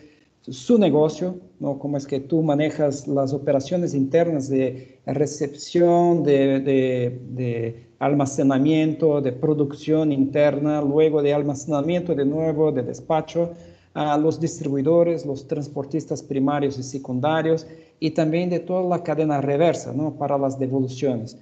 su 0.50 0.78
negocio, 0.78 1.36
¿no? 1.60 1.78
Cómo 1.78 1.98
es 1.98 2.08
que 2.08 2.20
tú 2.20 2.42
manejas 2.42 3.08
las 3.08 3.34
operaciones 3.34 3.94
internas 3.94 4.48
de 4.48 5.00
recepción, 5.06 6.24
de, 6.24 6.60
de, 6.62 7.88
almacenamiento, 8.00 9.22
de 9.22 9.32
producción 9.32 10.12
interna, 10.12 10.82
luego 10.82 11.22
de 11.22 11.34
almacenamiento 11.34 12.14
de 12.16 12.26
nuevo, 12.26 12.72
de 12.72 12.84
despacho, 12.84 13.52
a 13.94 14.18
los 14.18 14.40
distribuidores, 14.40 15.26
los 15.26 15.48
transportistas 15.48 16.22
primarios 16.22 16.78
y 16.78 16.84
secundarios, 16.84 17.66
y 18.00 18.12
también 18.12 18.50
de 18.50 18.60
toda 18.60 18.84
la 18.84 19.04
cadena 19.04 19.42
reversa, 19.42 19.94
¿no? 19.94 20.16
Para 20.16 20.38
las 20.38 20.58
devoluciones. 20.60 21.38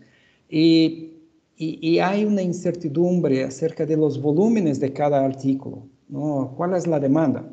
Y, 0.49 1.13
y, 1.57 1.79
y 1.81 1.99
hay 1.99 2.25
una 2.25 2.41
incertidumbre 2.41 3.43
acerca 3.43 3.85
de 3.85 3.97
los 3.97 4.21
volúmenes 4.21 4.79
de 4.79 4.93
cada 4.93 5.23
artículo, 5.23 5.83
¿no? 6.07 6.53
¿Cuál 6.55 6.75
es 6.75 6.87
la 6.87 6.99
demanda? 6.99 7.45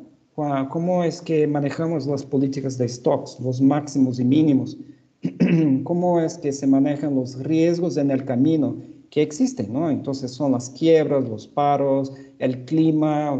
cómo 0.69 1.03
es 1.03 1.21
que 1.21 1.45
manejamos 1.47 2.07
las 2.07 2.23
políticas 2.23 2.77
de 2.77 2.89
stocks, 2.89 3.39
los 3.39 3.61
máximos 3.61 4.19
y 4.19 4.25
mínimos, 4.25 4.77
cómo 5.83 6.19
es 6.19 6.37
que 6.37 6.51
se 6.51 6.67
manejan 6.67 7.15
los 7.15 7.39
riesgos 7.43 7.97
en 7.97 8.11
el 8.11 8.25
camino 8.25 8.75
que 9.09 9.21
existen, 9.21 9.71
¿no? 9.71 9.91
Entonces 9.91 10.31
son 10.31 10.53
las 10.53 10.71
quiebras, 10.71 11.29
los 11.29 11.47
paros, 11.47 12.11
el 12.39 12.65
clima, 12.65 13.39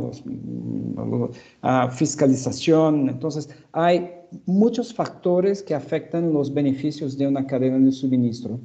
la 1.64 1.90
fiscalización. 1.90 3.10
Entonces 3.10 3.50
hay 3.72 4.12
muchos 4.46 4.94
factores 4.94 5.64
que 5.64 5.74
afectan 5.76 6.34
los 6.34 6.54
beneficios 6.54 7.18
de 7.18 7.28
una 7.28 7.46
cadena 7.46 7.78
de 7.80 7.92
suministro. 7.92 8.60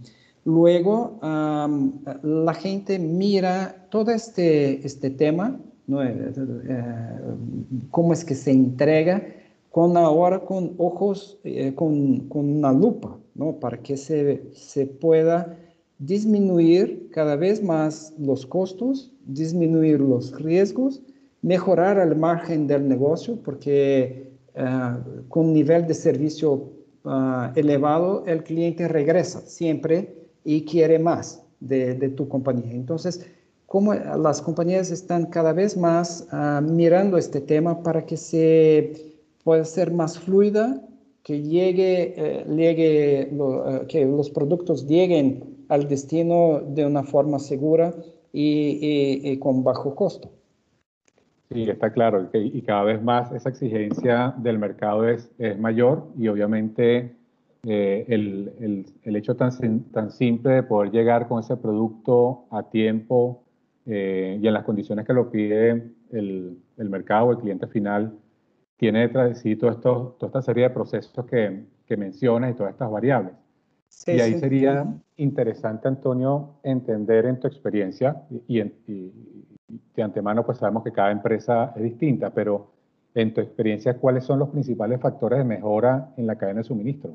Luego, 0.45 1.19
la 1.21 2.55
gente 2.55 2.99
mira 2.99 3.87
todo 3.91 4.11
este, 4.11 4.87
este 4.87 5.11
tema, 5.11 5.61
¿no? 5.87 6.03
Eh, 6.03 6.33
eh, 6.69 6.95
cómo 7.91 8.13
es 8.13 8.25
que 8.25 8.35
se 8.35 8.51
entrega, 8.51 9.23
con 9.71 9.97
ahora 9.97 10.41
con 10.41 10.75
ojos, 10.79 11.39
eh, 11.45 11.75
con, 11.75 12.29
con, 12.29 12.49
una 12.49 12.73
lupa, 12.73 13.19
¿no? 13.35 13.53
para 13.61 13.79
que 13.79 13.97
se, 13.97 14.51
se 14.53 14.87
pueda 14.87 15.57
disminuir 15.99 17.11
cada 17.13 17.37
vez 17.37 17.63
más 17.63 18.15
los 18.19 18.47
costos, 18.47 19.13
disminuir 19.27 20.01
los 20.01 20.41
riesgos, 20.41 21.03
mejorar 21.43 21.99
el 21.99 22.17
margen 22.17 22.67
del 22.67 22.89
negocio, 22.89 23.39
porque 23.43 24.28
uh, 24.59 25.29
con 25.29 25.53
nivel 25.53 25.87
de 25.87 25.95
servicio 25.95 26.71
uh, 27.05 27.53
elevado, 27.55 28.25
el 28.27 28.43
cliente 28.43 28.89
regresa 28.89 29.41
siempre 29.41 30.15
y 30.45 30.65
quiere 30.65 30.99
más 30.99 31.43
de, 31.61 31.95
tu 32.11 32.29
compañía. 32.29 32.73
Entonces, 32.73 33.27
como 33.67 33.95
las 33.95 34.41
compañías 34.41 34.91
están 34.91 35.27
cada 35.27 35.53
vez 35.53 35.77
más 35.77 36.27
uh, 36.33 36.63
mirando 36.63 37.19
este 37.19 37.41
tema 37.41 37.83
para 37.83 38.05
que 38.05 38.17
se 38.17 39.15
pueda 39.45 39.65
ser 39.65 39.93
más 39.93 40.19
fluida, 40.19 40.83
que 41.23 41.43
llegue, 41.43 42.15
eh, 42.17 42.45
llegue 42.49 43.31
que 43.89 44.07
los 44.07 44.31
productos 44.31 44.87
lleguen 44.87 45.59
al 45.69 45.87
destino 45.87 46.61
de 46.61 46.87
una 46.87 47.03
forma 47.03 47.39
segura 47.39 47.95
y, 48.33 49.37
con 49.39 49.63
bajo 49.63 49.95
costo. 49.95 50.31
Sí, 51.51 51.63
está 51.63 51.91
claro. 51.93 52.29
Y 52.33 52.63
cada 52.63 52.85
vez 52.85 53.03
más 53.03 53.33
esa 53.33 53.49
exigencia 53.49 54.35
del 54.37 54.59
mercado 54.59 55.09
es, 55.09 55.31
es 55.39 55.59
mayor 55.59 56.09
y 56.17 56.29
obviamente 56.29 57.17
eh, 57.67 58.05
el, 58.09 58.53
el, 58.61 58.87
el, 59.03 59.17
hecho 59.17 59.35
tan, 59.35 59.51
tan 59.91 60.11
simple 60.11 60.53
de 60.53 60.63
poder 60.63 60.91
llegar 60.93 61.27
con 61.27 61.41
ese 61.41 61.57
producto 61.57 62.45
a 62.51 62.69
tiempo 62.69 63.45
eh, 63.87 64.39
y 64.41 64.47
en 64.47 64.53
las 64.53 64.65
condiciones 64.65 65.07
que 65.07 65.15
lo 65.15 65.31
pide 65.31 65.91
el, 66.13 66.59
el 66.77 66.91
mercado, 66.91 67.31
el 67.33 67.39
cliente 67.39 67.67
final, 67.67 68.19
tiene 68.77 69.01
detrás 69.01 69.43
de 69.43 69.57
toda 69.57 70.15
esta 70.21 70.43
serie 70.43 70.65
de 70.65 70.71
procesos 70.71 71.25
que, 71.27 71.65
que 71.87 71.97
mencionas 71.97 72.53
y 72.53 72.55
todas 72.55 72.73
estas 72.73 72.91
variables 72.91 73.33
y 74.07 74.21
ahí 74.21 74.39
sería 74.39 74.87
interesante, 75.17 75.89
Antonio, 75.89 76.61
entender 76.63 77.27
en 77.27 77.41
tu 77.41 77.47
experiencia, 77.47 78.23
y, 78.47 78.61
de 79.69 80.03
antemano 80.03 80.45
pues 80.45 80.59
sabemos 80.59 80.83
que 80.83 80.93
cada 80.93 81.11
empresa 81.11 81.73
es 81.77 81.83
distinta, 81.83 82.31
pero 82.31 82.71
en 83.15 83.35
tu 83.35 83.41
experiencia, 83.41 83.97
¿cuáles 83.97 84.25
son 84.25 84.39
los 84.39 84.49
principales 84.49 85.01
factores 85.01 85.39
de 85.39 85.45
mejora 85.45 86.13
en 86.17 86.27
la 86.27 86.37
cadena 86.37 86.61
de 86.61 86.65
suministro? 86.65 87.15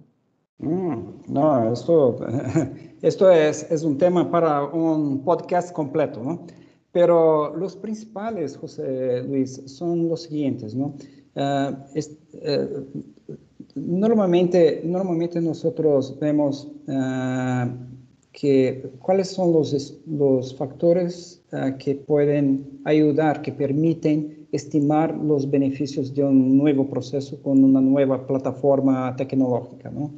Mm, 0.59 0.99
no, 1.27 1.73
esto, 1.73 2.19
esto 3.01 3.31
es, 3.31 3.69
es, 3.71 3.83
un 3.83 3.97
tema 3.97 4.29
para 4.29 4.63
un 4.63 5.23
podcast 5.23 5.73
completo, 5.73 6.21
¿no? 6.23 6.45
Pero 6.91 7.55
los 7.55 7.75
principales, 7.75 8.55
José 8.55 9.23
Luis, 9.23 9.63
son 9.65 10.09
los 10.09 10.23
siguientes, 10.23 10.75
¿no? 10.75 10.93
Uh, 11.35 11.75
es, 11.95 12.15
uh, 12.33 12.85
Normalmente, 13.75 14.81
normalmente 14.85 15.41
nosotros 15.41 16.17
vemos 16.19 16.71
uh, 16.87 17.67
que 18.33 18.89
cuáles 18.99 19.29
son 19.29 19.53
los, 19.53 19.99
los 20.07 20.55
factores 20.55 21.41
uh, 21.53 21.77
que 21.77 21.95
pueden 21.95 22.81
ayudar, 22.83 23.41
que 23.43 23.51
permiten 23.51 24.47
estimar 24.51 25.15
los 25.15 25.49
beneficios 25.49 26.13
de 26.13 26.23
un 26.23 26.57
nuevo 26.57 26.89
proceso 26.89 27.39
con 27.41 27.63
una 27.63 27.79
nueva 27.79 28.25
plataforma 28.25 29.15
tecnológica. 29.15 29.91
¿no? 29.91 30.11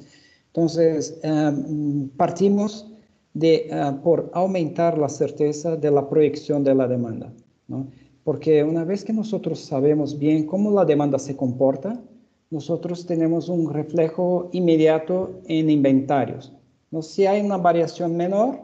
Entonces, 0.47 1.19
um, 1.23 2.07
partimos 2.09 2.89
de, 3.33 3.69
uh, 3.69 4.01
por 4.01 4.31
aumentar 4.33 4.97
la 4.97 5.09
certeza 5.09 5.75
de 5.75 5.91
la 5.91 6.09
proyección 6.09 6.63
de 6.63 6.73
la 6.73 6.87
demanda. 6.87 7.33
¿no? 7.67 7.87
Porque 8.23 8.63
una 8.63 8.85
vez 8.85 9.03
que 9.03 9.11
nosotros 9.11 9.59
sabemos 9.59 10.17
bien 10.17 10.45
cómo 10.45 10.71
la 10.71 10.85
demanda 10.85 11.19
se 11.19 11.35
comporta, 11.35 12.01
nosotros 12.49 13.05
tenemos 13.05 13.49
un 13.49 13.73
reflejo 13.73 14.49
inmediato 14.53 15.41
en 15.47 15.69
inventarios. 15.69 16.53
¿No? 16.95 17.01
Si 17.01 17.25
hay 17.25 17.41
una 17.41 17.57
variación 17.57 18.15
menor, 18.15 18.57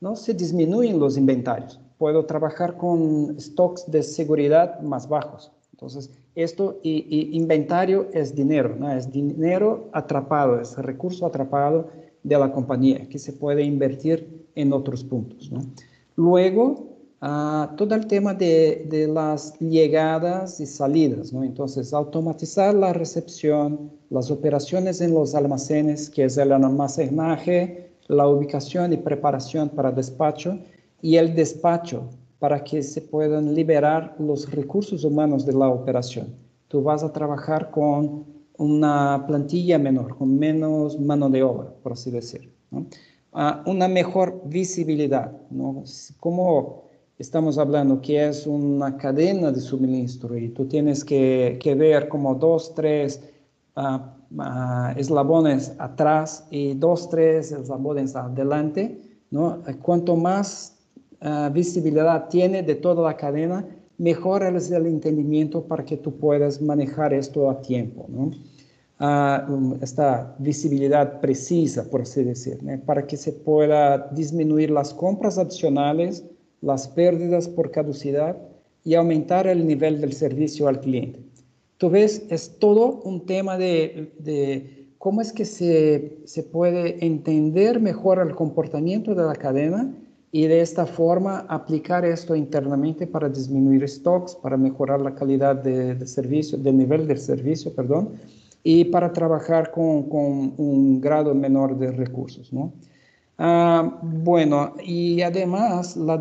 ¿no? 0.00 0.16
se 0.16 0.32
disminuyen 0.32 0.98
los 0.98 1.18
inventarios. 1.18 1.78
Puedo 1.98 2.24
trabajar 2.24 2.76
con 2.78 3.38
stocks 3.38 3.90
de 3.90 4.02
seguridad 4.02 4.80
más 4.80 5.06
bajos. 5.06 5.52
Entonces, 5.72 6.10
esto 6.34 6.80
y, 6.82 7.36
inventario 7.36 8.08
es 8.14 8.34
dinero, 8.34 8.74
¿no? 8.78 8.90
es 8.90 9.12
dinero 9.12 9.90
atrapado, 9.92 10.58
es 10.58 10.76
recurso 10.78 11.26
atrapado 11.26 11.88
de 12.22 12.38
la 12.38 12.50
compañía 12.50 13.06
que 13.10 13.18
se 13.18 13.34
puede 13.34 13.62
invertir 13.62 14.46
en 14.54 14.72
otros 14.72 15.04
puntos. 15.04 15.52
¿no? 15.52 15.60
Luego, 16.16 16.95
todo 17.20 17.94
el 17.94 18.06
tema 18.06 18.34
de, 18.34 18.86
de, 18.90 19.08
las 19.08 19.58
llegadas 19.58 20.60
y 20.60 20.66
salidas, 20.66 21.32
¿no? 21.32 21.42
Entonces, 21.42 21.92
automatizar 21.94 22.74
la 22.74 22.92
recepción, 22.92 23.90
las 24.10 24.30
operaciones 24.30 25.00
en 25.00 25.14
los 25.14 25.34
almacenes, 25.34 26.10
que 26.10 26.24
es 26.24 26.36
el 26.36 26.52
almacenaje, 26.52 27.90
la 28.08 28.28
ubicación 28.28 28.92
y 28.92 28.98
preparación 28.98 29.70
para 29.70 29.90
despacho, 29.90 30.58
y 31.00 31.16
el 31.16 31.34
despacho 31.34 32.10
para 32.38 32.62
que 32.62 32.82
se 32.82 33.00
puedan 33.00 33.54
liberar 33.54 34.14
los 34.18 34.50
recursos 34.50 35.04
humanos 35.04 35.46
de 35.46 35.52
la 35.52 35.68
operación. 35.68 36.34
Tú 36.68 36.82
vas 36.82 37.02
a 37.02 37.12
trabajar 37.12 37.70
con 37.70 38.24
una 38.58 39.24
plantilla 39.26 39.78
menor, 39.78 40.16
con 40.16 40.38
menos 40.38 40.98
mano 41.00 41.30
de 41.30 41.42
obra, 41.42 41.72
por 41.82 41.92
así 41.92 42.10
decir. 42.10 42.52
¿no? 42.70 42.86
una 43.66 43.86
mejor 43.86 44.40
visibilidad, 44.46 45.30
¿no? 45.50 45.84
Como 46.20 46.85
estamos 47.18 47.56
hablando 47.56 48.00
que 48.00 48.28
es 48.28 48.46
una 48.46 48.96
cadena 48.96 49.50
de 49.50 49.60
suministro 49.60 50.36
y 50.36 50.48
tú 50.48 50.66
tienes 50.66 51.04
que, 51.04 51.58
ver 51.78 52.08
como 52.08 52.34
dos, 52.34 52.74
tres 52.74 53.22
uh, 53.76 53.98
uh, 54.38 54.90
eslabones 54.96 55.72
atrás 55.78 56.46
y 56.50 56.74
dos, 56.74 57.08
tres 57.08 57.52
eslabones 57.52 58.14
adelante, 58.14 59.00
¿no? 59.30 59.62
Cuanto 59.80 60.14
más 60.14 60.76
uh, 61.22 61.50
visibilidad 61.50 62.28
tiene 62.28 62.62
de 62.62 62.74
toda 62.74 63.02
la 63.02 63.16
cadena, 63.16 63.66
mejor 63.96 64.42
es 64.42 64.70
el 64.70 64.86
entendimiento 64.86 65.64
para 65.64 65.84
que 65.84 65.96
tú 65.96 66.14
puedas 66.18 66.60
manejar 66.60 67.14
esto 67.14 67.48
a 67.48 67.60
tiempo, 67.60 68.06
¿no? 68.08 68.30
esta 69.82 70.34
visibilidad 70.38 71.20
precisa, 71.20 71.84
por 71.84 72.00
así 72.00 72.24
decir, 72.24 72.62
¿no? 72.62 72.80
para 72.80 73.06
que 73.06 73.18
se 73.18 73.30
pueda 73.30 74.08
disminuir 74.10 74.70
las 74.70 74.94
compras 74.94 75.36
adicionales 75.36 76.24
las 76.60 76.88
pérdidas 76.88 77.48
por 77.48 77.70
caducidad 77.70 78.36
y 78.84 78.94
aumentar 78.94 79.46
el 79.46 79.66
nivel 79.66 80.00
del 80.00 80.12
servicio 80.12 80.68
al 80.68 80.80
cliente. 80.80 81.20
Tú 81.78 81.90
ves, 81.90 82.24
es 82.30 82.58
todo 82.58 83.02
un 83.04 83.26
tema 83.26 83.58
de, 83.58 84.12
de 84.18 84.86
cómo 84.98 85.20
es 85.20 85.32
que 85.32 85.44
se, 85.44 86.18
se, 86.24 86.42
puede 86.42 87.04
entender 87.04 87.80
mejor 87.80 88.18
el 88.18 88.34
comportamiento 88.34 89.14
de 89.14 89.24
la 89.24 89.34
cadena 89.34 89.92
y 90.32 90.46
de 90.46 90.60
esta 90.60 90.86
forma 90.86 91.46
aplicar 91.48 92.04
esto 92.04 92.34
internamente 92.34 93.06
para 93.06 93.28
disminuir 93.28 93.88
stocks, 93.88 94.34
para 94.34 94.56
mejorar 94.56 95.00
la 95.00 95.14
calidad 95.14 95.56
de, 95.56 96.06
servicio, 96.06 96.58
del 96.58 96.78
nivel 96.78 97.06
del 97.06 97.18
servicio, 97.18 97.74
perdón, 97.74 98.10
y 98.62 98.84
para 98.84 99.12
trabajar 99.12 99.70
con, 99.70 100.04
con 100.08 100.54
un 100.56 101.00
grado 101.00 101.34
menor 101.34 101.78
de 101.78 101.90
recursos, 101.90 102.52
¿no? 102.52 102.72
Ah, 103.38 103.98
bueno, 104.02 104.74
y 104.82 105.20
además 105.20 105.94
la, 105.96 106.16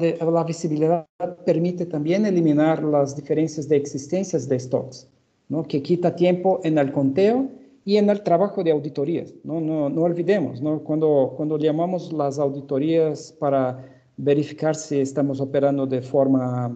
visibilidad 0.45 1.08
permite 1.45 1.86
también 1.86 2.25
eliminar 2.25 2.84
las 2.84 3.15
diferencias 3.15 3.69
de 3.69 3.78
existencias 3.78 4.49
de 4.49 4.60
stocks, 4.60 5.08
¿no? 5.47 5.63
que 5.63 5.82
quita 5.82 6.13
tiempo 6.13 6.60
en 6.63 6.78
el 6.78 6.91
conteo 6.91 7.49
y 7.86 7.97
en 7.97 8.10
el 8.10 8.21
trabajo 8.21 8.63
de 8.63 8.71
auditorías. 8.71 9.34
No, 9.45 9.62
no, 9.62 9.89
no 9.89 10.01
olvidemos, 10.01 10.62
¿no? 10.62 10.80
Cuando, 10.80 11.34
cuando 11.38 11.58
llamamos 11.58 12.12
las 12.12 12.38
auditorías 12.38 13.32
para 13.39 13.86
verificar 14.17 14.75
si 14.75 14.99
estamos 14.99 15.39
operando 15.39 15.86
de 15.86 16.01
forma 16.01 16.75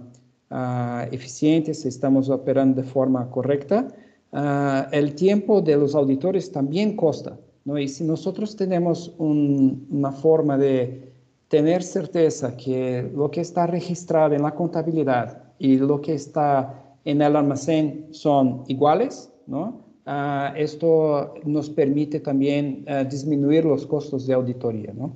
uh, 0.52 1.13
eficiente, 1.13 1.73
si 1.73 1.88
estamos 1.88 2.30
operando 2.30 2.82
de 2.82 2.88
forma 2.88 3.30
correcta, 3.30 3.88
uh, 4.32 4.88
el 4.91 5.15
tiempo 5.15 5.62
de 5.62 5.75
los 5.75 5.95
auditores 5.95 6.52
también 6.52 6.95
costa. 6.95 7.38
Y 7.77 7.88
si 7.88 8.03
nosotros 8.03 8.55
tenemos 8.55 9.13
una 9.17 10.12
forma 10.12 10.58
de 10.58 11.12
tener 11.49 11.84
certeza 11.84 12.55
que 12.55 13.10
lo 13.15 13.29
que 13.29 13.41
está 13.41 13.67
registrado 13.67 14.34
en 14.36 14.43
la 14.43 14.55
contabilidad 14.55 15.43
y 15.58 15.77
lo 15.77 15.99
que 16.01 16.13
está 16.13 16.95
en 17.05 17.21
el 17.21 17.36
almacén 17.36 18.08
son 18.12 18.63
iguales, 18.67 19.32
¿no? 19.47 19.82
Uh, 20.05 20.55
esto 20.55 21.36
nos 21.45 21.69
permite 21.69 22.19
también 22.19 22.86
uh, 22.88 23.08
disminuir 23.08 23.65
los 23.65 23.86
costos 23.86 24.25
de 24.25 24.34
auditoría, 24.34 24.91
¿no? 24.93 25.13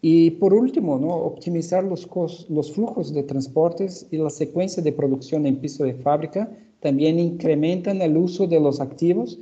Y 0.00 0.32
por 0.32 0.52
último, 0.52 0.98
¿no? 0.98 1.14
optimizar 1.14 1.84
los, 1.84 2.08
los 2.48 2.72
flujos 2.72 3.14
de 3.14 3.22
transportes 3.22 4.04
y 4.10 4.16
la 4.16 4.30
secuencia 4.30 4.82
de 4.82 4.92
producción 4.92 5.46
en 5.46 5.58
piso 5.58 5.84
de 5.84 5.94
fábrica 5.94 6.50
también 6.80 7.20
incrementan 7.20 8.02
el 8.02 8.16
uso 8.16 8.48
de 8.48 8.58
los 8.58 8.80
activos 8.80 9.38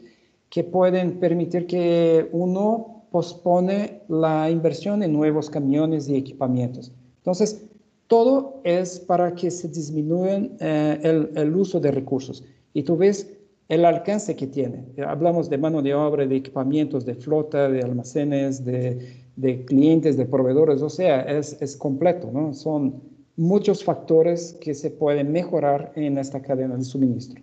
que 0.50 0.64
pueden 0.64 1.18
permitir 1.20 1.66
que 1.66 2.28
uno 2.32 3.04
pospone 3.10 4.02
la 4.08 4.50
inversión 4.50 5.02
en 5.02 5.12
nuevos 5.12 5.48
camiones 5.48 6.08
y 6.08 6.16
equipamientos. 6.16 6.92
Entonces, 7.18 7.64
todo 8.08 8.60
es 8.64 8.98
para 8.98 9.34
que 9.34 9.50
se 9.50 9.68
disminuyan 9.68 10.50
eh, 10.60 11.28
el, 11.34 11.54
uso 11.54 11.78
de 11.78 11.92
recursos. 11.92 12.44
Y 12.74 12.82
tú 12.82 12.96
ves 12.96 13.32
el 13.68 13.84
alcance 13.84 14.34
que 14.34 14.48
tiene. 14.48 14.84
Hablamos 15.06 15.48
de 15.48 15.58
mano 15.58 15.80
de 15.80 15.94
obra, 15.94 16.26
de 16.26 16.36
equipamientos, 16.36 17.04
de 17.04 17.14
flota, 17.14 17.68
de 17.68 17.82
almacenes, 17.82 18.64
de, 18.64 18.98
de 19.36 19.64
clientes, 19.64 20.16
de 20.16 20.26
proveedores, 20.26 20.82
o 20.82 20.90
sea, 20.90 21.22
es, 21.22 21.56
es 21.60 21.76
completo, 21.76 22.30
¿no? 22.32 22.52
Son 22.52 23.00
muchos 23.36 23.84
factores 23.84 24.56
que 24.60 24.74
se 24.74 24.90
pueden 24.90 25.30
mejorar 25.30 25.92
en 25.94 26.18
esta 26.18 26.42
cadena 26.42 26.76
de 26.76 26.84
suministro. 26.84 27.40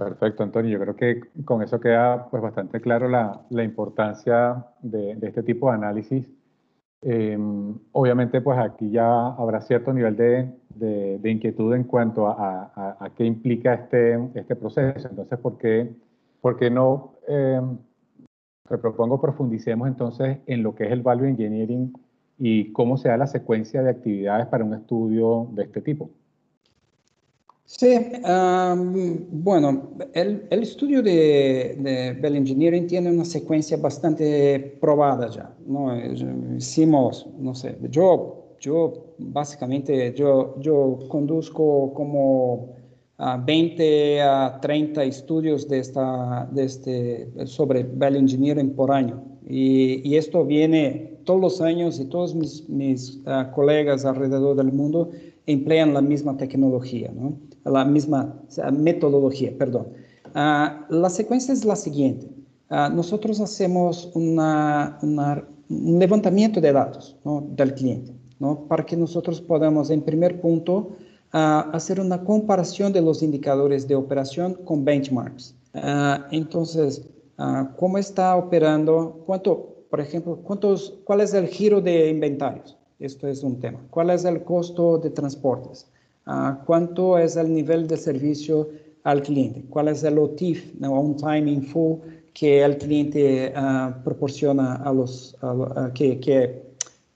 Perfecto, 0.00 0.42
Antonio. 0.42 0.70
Yo 0.78 0.80
creo 0.80 0.96
que 0.96 1.20
con 1.44 1.62
eso 1.62 1.78
queda 1.78 2.26
pues, 2.30 2.42
bastante 2.42 2.80
claro 2.80 3.06
la, 3.06 3.62
importancia 3.62 4.64
de, 4.80 5.18
este 5.20 5.42
tipo 5.42 5.68
de 5.68 5.74
análisis. 5.74 6.26
Eh, 7.02 7.36
obviamente, 7.92 8.40
pues 8.40 8.58
aquí 8.58 8.90
ya 8.90 9.26
habrá 9.26 9.60
cierto 9.60 9.92
nivel 9.92 10.16
de, 10.16 11.20
inquietud 11.22 11.74
en 11.74 11.84
cuanto 11.84 12.28
a, 12.28 13.12
qué 13.14 13.26
implica 13.26 13.74
este, 13.74 14.18
este 14.36 14.56
proceso. 14.56 15.06
Entonces, 15.06 15.38
¿por 15.38 15.58
qué, 15.58 15.94
por 16.40 16.56
qué 16.56 16.70
no 16.70 17.16
eh, 17.28 17.60
propongo 18.68 19.20
profundicemos 19.20 19.86
entonces 19.86 20.38
en 20.46 20.62
lo 20.62 20.74
que 20.74 20.84
es 20.84 20.92
el 20.92 21.02
Value 21.02 21.26
Engineering 21.26 21.92
y 22.38 22.72
cómo 22.72 22.96
se 22.96 23.10
da 23.10 23.18
la 23.18 23.26
secuencia 23.26 23.82
de 23.82 23.90
actividades 23.90 24.46
para 24.46 24.64
un 24.64 24.72
estudio 24.72 25.48
de 25.52 25.64
este 25.64 25.82
tipo. 25.82 26.10
Sí, 27.78 27.86
um, 27.86 29.26
bueno, 29.30 29.90
el, 30.12 30.44
estudio 30.50 31.02
de, 31.02 32.18
Value 32.20 32.38
Engineering 32.38 32.88
tiene 32.88 33.12
una 33.12 33.24
secuencia 33.24 33.76
bastante 33.76 34.76
probada 34.80 35.30
ya. 35.30 35.54
¿no? 35.66 35.96
Hicimos, 36.56 37.28
no 37.38 37.54
sé, 37.54 37.78
yo, 37.88 38.56
yo 38.58 39.14
básicamente, 39.18 40.12
yo, 40.14 40.56
yo 40.58 40.98
conduzco 41.08 41.94
como 41.94 42.74
20 43.46 44.20
a 44.20 44.58
30 44.60 45.04
estudios 45.04 45.68
de 45.68 45.78
esta, 45.78 46.48
de 46.50 46.64
este, 46.64 47.46
sobre 47.46 47.84
Value 47.84 48.18
Engineering 48.18 48.74
por 48.74 48.90
año. 48.90 49.22
Y, 49.46 50.02
y, 50.06 50.16
esto 50.16 50.44
viene 50.44 51.20
todos 51.24 51.40
los 51.40 51.60
años 51.60 52.00
y 52.00 52.06
todos 52.06 52.34
mis, 52.34 52.68
mis 52.68 53.20
uh, 53.26 53.50
colegas 53.54 54.04
alrededor 54.04 54.56
del 54.56 54.72
mundo 54.72 55.10
emplean 55.46 55.94
la 55.94 56.02
misma 56.02 56.36
tecnología, 56.36 57.10
¿no? 57.14 57.38
La 57.64 57.84
misma 57.84 58.40
metodología, 58.72 59.52
perdón. 59.56 59.88
Uh, 60.34 60.94
la 60.94 61.10
secuencia 61.10 61.52
es 61.52 61.64
la 61.64 61.76
siguiente. 61.76 62.28
Uh, 62.70 62.94
nosotros 62.94 63.40
hacemos 63.40 64.10
una, 64.14 64.98
un 65.02 65.98
levantamiento 65.98 66.60
de 66.60 66.72
datos 66.72 67.16
¿no? 67.24 67.44
del 67.50 67.74
cliente, 67.74 68.14
¿no? 68.38 68.66
para 68.68 68.86
que 68.86 68.96
nosotros 68.96 69.40
podamos, 69.40 69.90
en 69.90 70.02
primer 70.02 70.40
punto, 70.40 70.90
uh, 71.34 71.72
hacer 71.72 72.00
una 72.00 72.22
comparación 72.22 72.92
de 72.92 73.02
los 73.02 73.22
indicadores 73.22 73.88
de 73.88 73.96
operación 73.96 74.54
con 74.64 74.84
benchmarks. 74.84 75.56
Entonces, 76.32 77.06
¿cómo 77.76 77.96
está 77.98 78.34
operando? 78.34 79.22
¿Cuánto, 79.24 79.84
por 79.88 80.00
ejemplo, 80.00 80.36
cuántos, 80.42 80.98
cuál 81.04 81.20
es 81.20 81.32
el 81.32 81.46
giro 81.46 81.80
de 81.80 82.10
inventarios? 82.10 82.76
Esto 82.98 83.28
es 83.28 83.44
un 83.44 83.60
tema. 83.60 83.78
¿Cuál 83.90 84.10
es 84.10 84.24
el 84.24 84.42
costo 84.42 84.98
de 84.98 85.10
transportes? 85.10 85.89
¿Cuánto 86.66 87.18
es 87.18 87.36
el 87.36 87.52
nivel 87.52 87.88
de 87.88 87.96
servicio 87.96 88.68
al 89.02 89.22
cliente? 89.22 89.64
¿Cuál 89.68 89.88
es 89.88 90.04
el 90.04 90.18
OTIF, 90.18 90.74
no, 90.78 90.92
on 90.92 91.16
time 91.16 91.50
in 91.50 91.62
full, 91.62 91.98
que 92.32 92.62
el 92.62 92.76
cliente 92.78 93.52
proporciona 94.04 94.76
a 94.76 94.92
los, 94.92 95.36
a, 95.40 95.90
que, 95.92 96.20
que, 96.20 96.62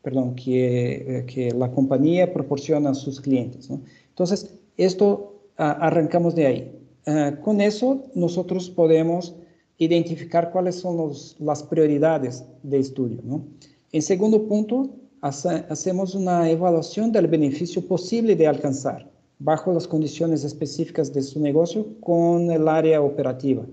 perdón, 0.03 0.35
que, 0.35 1.19
eh, 1.19 1.27
que 1.27 1.53
la 1.53 1.71
compañía 1.71 2.33
proporciona 2.33 2.91
a 2.91 2.95
sus 2.95 3.21
clientes? 3.21 3.71
¿no? 3.71 3.81
Entonces, 4.09 4.55
esto 4.77 5.35
uh, 5.59 5.63
arrancamos 5.63 6.35
de 6.35 6.47
ahí. 6.47 6.73
Uh, 7.07 7.41
con 7.43 7.61
eso, 7.61 8.03
nosotros 8.15 8.71
podemos 8.71 9.35
identificar 9.79 10.51
cuáles 10.51 10.77
son 10.77 10.97
los, 10.97 11.37
las 11.39 11.63
prioridades 11.63 12.45
de 12.63 12.79
estudio. 12.79 13.21
¿no? 13.25 13.45
En 13.93 14.03
segundo 14.03 14.47
punto, 14.47 14.91
hace, 15.27 15.65
hacemos 15.69 16.15
una 16.15 16.49
evaluación 16.51 17.11
del 17.11 17.27
beneficio 17.27 17.87
posible 17.87 18.37
de 18.37 18.47
alcanzar 18.47 19.11
bajo 19.39 19.73
las 19.73 19.89
condiciones 19.89 20.45
específicas 20.45 21.13
de 21.13 21.23
su 21.23 21.41
negocio 21.41 21.87
con 22.01 22.51
el 22.51 22.69
área 22.69 23.01
operativa. 23.01 23.65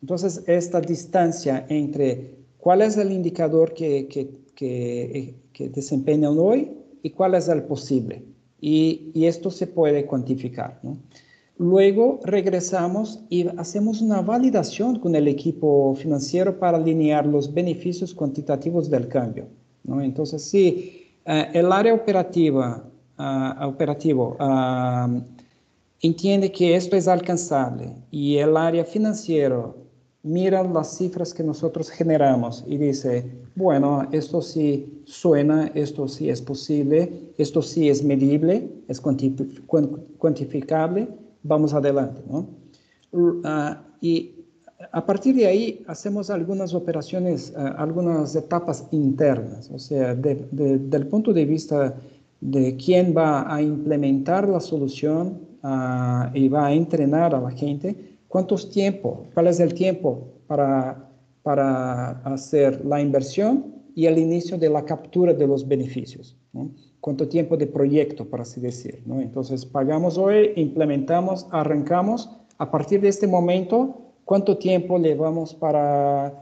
Entonces, 0.00 0.42
esta 0.46 0.80
distancia 0.80 1.66
entre 1.68 2.36
cuál 2.58 2.82
es 2.82 2.96
el 2.96 3.10
indicador 3.12 3.74
que, 3.74 4.08
que, 4.08 5.34
que 5.52 5.68
desempeñan 5.68 6.36
hoy 6.38 6.72
y 7.02 7.10
cuál 7.10 7.34
es 7.34 7.48
el 7.48 7.62
posible 7.64 8.22
y, 8.66 9.26
esto 9.26 9.50
se 9.50 9.66
puede 9.66 10.06
cuantificar. 10.06 10.80
Luego 11.58 12.20
regresamos 12.24 13.20
y 13.28 13.46
hacemos 13.58 14.00
una 14.00 14.22
validación 14.22 14.98
con 14.98 15.14
el 15.14 15.28
equipo 15.28 15.94
financiero 15.96 16.58
para 16.58 16.78
alinear 16.78 17.26
los 17.26 17.52
beneficios 17.52 18.14
cuantitativos 18.14 18.88
del 18.88 19.06
cambio. 19.08 19.46
¿No? 19.84 20.00
Entonces, 20.00 20.42
si 20.42 21.06
uh, 21.26 21.50
el 21.52 21.72
área 21.72 21.94
operativa, 21.94 22.84
uh, 23.18 23.66
operativo 23.66 24.36
uh, 24.40 25.20
entiende 26.00 26.50
que 26.50 26.74
esto 26.74 26.96
es 26.96 27.08
alcanzable 27.08 27.92
y 28.10 28.36
el 28.36 28.56
área 28.56 28.84
financiero 28.84 29.84
mira 30.24 30.64
las 30.64 30.96
cifras 30.96 31.34
que 31.34 31.44
nosotros 31.44 31.90
generamos 31.90 32.64
y 32.66 32.78
dice, 32.78 33.30
bueno, 33.54 34.08
esto 34.10 34.40
sí 34.40 35.02
suena, 35.04 35.70
esto 35.74 36.08
sí 36.08 36.30
es 36.30 36.40
posible, 36.40 37.30
esto 37.36 37.60
sí 37.60 37.90
es 37.90 38.02
medible, 38.02 38.70
es 38.88 39.00
cuantificable, 39.00 41.08
vamos 41.42 41.74
adelante, 41.74 42.22
¿no? 42.26 42.48
Uh, 43.12 43.42
y 44.00 44.43
a 44.92 45.04
partir 45.04 45.34
de 45.34 45.46
ahí 45.46 45.84
hacemos 45.86 46.30
algunas 46.30 46.74
operaciones, 46.74 47.52
uh, 47.56 47.74
algunas 47.76 48.34
etapas 48.36 48.86
internas, 48.92 49.70
o 49.72 49.78
sea, 49.78 50.14
de, 50.14 50.46
de, 50.50 50.78
del 50.78 51.06
punto 51.06 51.32
de 51.32 51.44
vista 51.44 51.94
de 52.40 52.76
quién 52.76 53.14
va 53.16 53.52
a 53.54 53.60
implementar 53.62 54.48
la 54.48 54.60
solución 54.60 55.40
uh, 55.62 56.34
y 56.34 56.48
va 56.48 56.66
a 56.66 56.72
entrenar 56.72 57.34
a 57.34 57.40
la 57.40 57.50
gente, 57.50 58.14
¿Cuántos 58.34 58.68
tiempo? 58.68 59.26
¿Cuál 59.32 59.46
es 59.46 59.60
el 59.60 59.74
tiempo 59.74 60.26
para, 60.48 61.08
para 61.44 62.18
hacer 62.24 62.84
la 62.84 63.00
inversión 63.00 63.66
y 63.94 64.06
el 64.06 64.18
inicio 64.18 64.58
de 64.58 64.68
la 64.68 64.84
captura 64.84 65.32
de 65.32 65.46
los 65.46 65.68
beneficios? 65.68 66.36
¿Cuánto 66.98 67.28
tiempo 67.28 67.56
de 67.56 67.68
proyecto, 67.68 68.24
por 68.24 68.40
así 68.40 68.60
decir? 68.60 69.04
Entonces, 69.08 69.64
pagamos 69.64 70.18
hoy, 70.18 70.50
implementamos, 70.56 71.46
arrancamos. 71.52 72.28
A 72.58 72.72
partir 72.72 73.00
de 73.02 73.06
este 73.06 73.28
momento, 73.28 74.03
¿cuánto 74.24 74.56
tiempo 74.58 74.98
llevamos 74.98 75.54
para, 75.54 76.32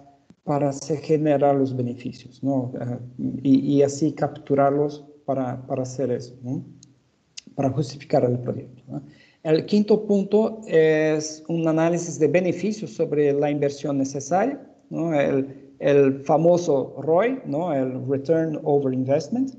para 0.44 0.72
generar 0.72 1.54
los 1.54 1.76
beneficios? 1.76 2.42
¿no? 2.42 2.72
Uh, 2.74 2.98
y, 3.42 3.76
y, 3.76 3.82
así 3.82 4.12
capturarlos 4.12 5.04
para, 5.24 5.64
para 5.66 5.82
hacer 5.82 6.10
eso, 6.10 6.34
¿no? 6.42 6.64
para 7.54 7.70
justificar 7.70 8.24
el 8.24 8.38
proyecto. 8.38 8.82
¿no? 8.88 9.02
El 9.42 9.66
quinto 9.66 10.06
punto 10.06 10.60
es 10.66 11.42
un 11.48 11.66
análisis 11.66 12.18
de 12.18 12.28
beneficios 12.28 12.92
sobre 12.92 13.32
la 13.32 13.50
inversión 13.50 13.98
necesaria, 13.98 14.60
el, 14.90 15.72
el, 15.80 16.22
famoso 16.22 16.94
ROI, 16.98 17.40
el 17.74 18.08
Return 18.08 18.60
Over 18.62 18.94
Investment. 18.94 19.54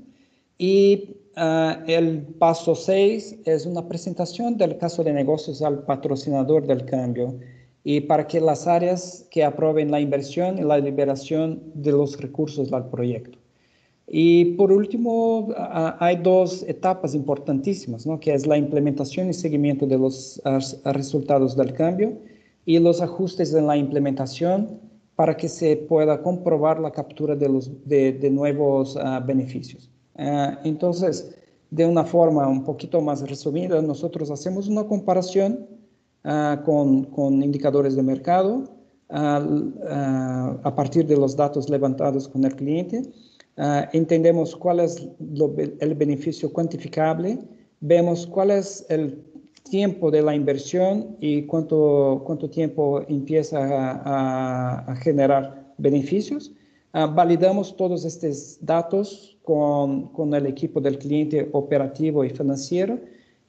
Y 0.56 1.16
uh, 1.36 1.84
el 1.86 2.22
paso 2.38 2.74
seis 2.74 3.36
es 3.44 3.66
una 3.66 3.86
presentación 3.86 4.56
del 4.56 4.78
caso 4.78 5.04
de 5.04 5.12
negocios 5.12 5.60
al 5.60 5.84
patrocinador 5.84 6.66
del 6.66 6.86
cambio 6.86 7.38
y 7.84 8.00
para 8.00 8.26
que 8.26 8.40
las 8.40 8.66
áreas 8.66 9.26
que 9.30 9.44
aprueben 9.44 9.90
la 9.90 10.00
inversión 10.00 10.58
y 10.58 10.62
la 10.62 10.78
liberación 10.78 11.62
de 11.74 11.92
los 11.92 12.18
recursos 12.18 12.70
del 12.70 12.84
proyecto. 12.84 13.38
Y 14.06 14.56
por 14.56 14.72
último, 14.72 15.48
hay 15.98 16.16
dos 16.16 16.62
etapas 16.68 17.14
importantísimas, 17.14 18.06
¿no? 18.06 18.18
que 18.20 18.34
es 18.34 18.46
la 18.46 18.56
implementación 18.56 19.30
y 19.30 19.34
seguimiento 19.34 19.86
de 19.86 19.98
los 19.98 20.42
resultados 20.84 21.56
del 21.56 21.72
cambio 21.72 22.18
y 22.66 22.78
los 22.78 23.00
ajustes 23.00 23.54
en 23.54 23.66
la 23.66 23.76
implementación 23.76 24.80
para 25.16 25.36
que 25.36 25.48
se 25.48 25.76
pueda 25.76 26.22
comprobar 26.22 26.80
la 26.80 26.90
captura 26.90 27.36
de, 27.36 27.48
los, 27.48 27.70
de, 27.86 28.12
de 28.12 28.30
nuevos 28.30 28.96
uh, 28.96 29.24
beneficios. 29.24 29.90
Uh, 30.16 30.56
entonces, 30.64 31.34
de 31.70 31.86
una 31.86 32.04
forma 32.04 32.46
un 32.48 32.64
poquito 32.64 33.00
más 33.00 33.26
resumida, 33.28 33.80
nosotros 33.80 34.30
hacemos 34.30 34.68
una 34.68 34.84
comparación 34.84 35.66
uh, 36.24 36.62
con, 36.64 37.04
con, 37.04 37.42
indicadores 37.42 37.96
de 37.96 38.02
mercado 38.02 38.74
a 39.14 40.72
partir 40.74 41.06
de 41.06 41.16
los 41.16 41.36
datos 41.36 41.68
levantados 41.68 42.28
con 42.28 42.44
el 42.44 42.54
cliente 42.56 43.02
ah, 43.56 43.88
entendemos 43.92 44.56
cuál 44.56 44.80
es 44.80 45.06
el 45.80 45.94
beneficio 45.94 46.52
cuantificable, 46.52 47.38
vemos 47.80 48.26
cuál 48.26 48.50
es 48.50 48.84
el 48.88 49.22
tiempo 49.62 50.10
de 50.10 50.22
la 50.22 50.34
inversión 50.34 51.16
y 51.20 51.42
cuánto, 51.42 52.22
cuánto 52.26 52.50
tiempo 52.50 53.02
empieza 53.08 53.58
a, 53.60 54.96
generar 54.96 55.72
beneficios. 55.78 56.52
Ah, 56.92 57.06
validamos 57.06 57.76
todos 57.76 58.04
estos 58.04 58.58
datos 58.60 59.36
con, 59.42 60.08
con 60.08 60.34
el 60.34 60.46
equipo 60.46 60.80
del 60.80 60.98
cliente 60.98 61.48
operativo 61.52 62.24
y 62.24 62.30
financiero 62.30 62.98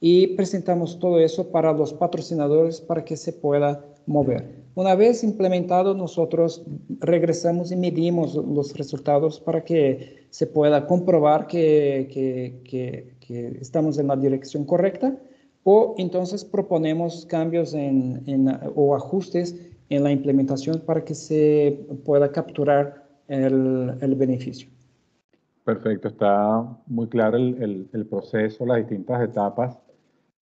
y 0.00 0.28
presentamos 0.28 0.98
todo 0.98 1.18
eso 1.20 1.50
para 1.50 1.72
los 1.72 1.92
patrocinadores 1.92 2.80
para 2.80 3.04
que 3.04 3.16
se 3.16 3.32
pueda 3.32 3.84
mover. 4.06 4.66
Una 4.74 4.94
vez 4.94 5.24
implementado, 5.24 5.94
nosotros 5.94 6.62
regresamos 7.00 7.72
y 7.72 7.76
medimos 7.76 8.34
los 8.34 8.76
resultados 8.76 9.40
para 9.40 9.64
que 9.64 10.26
se 10.30 10.46
pueda 10.46 10.86
comprobar 10.86 11.46
que, 11.46 12.08
que, 12.12 13.16
que, 13.20 13.58
estamos 13.60 13.98
en 13.98 14.06
la 14.06 14.16
dirección 14.16 14.64
correcta 14.64 15.16
o 15.64 15.94
entonces 15.98 16.44
proponemos 16.44 17.26
cambios 17.26 17.74
en, 17.74 18.22
en, 18.26 18.48
o 18.76 18.94
ajustes 18.94 19.56
en 19.88 20.04
la 20.04 20.12
implementación 20.12 20.80
para 20.80 21.04
que 21.04 21.14
se 21.14 21.86
pueda 22.04 22.30
capturar 22.30 23.08
el, 23.26 23.94
el 24.00 24.14
beneficio. 24.14 24.68
Perfecto, 25.64 26.06
está 26.06 26.78
muy 26.86 27.08
claro 27.08 27.38
el, 27.38 27.60
el, 27.60 27.88
el 27.92 28.06
proceso, 28.06 28.64
las 28.64 28.76
distintas 28.76 29.22
etapas 29.22 29.76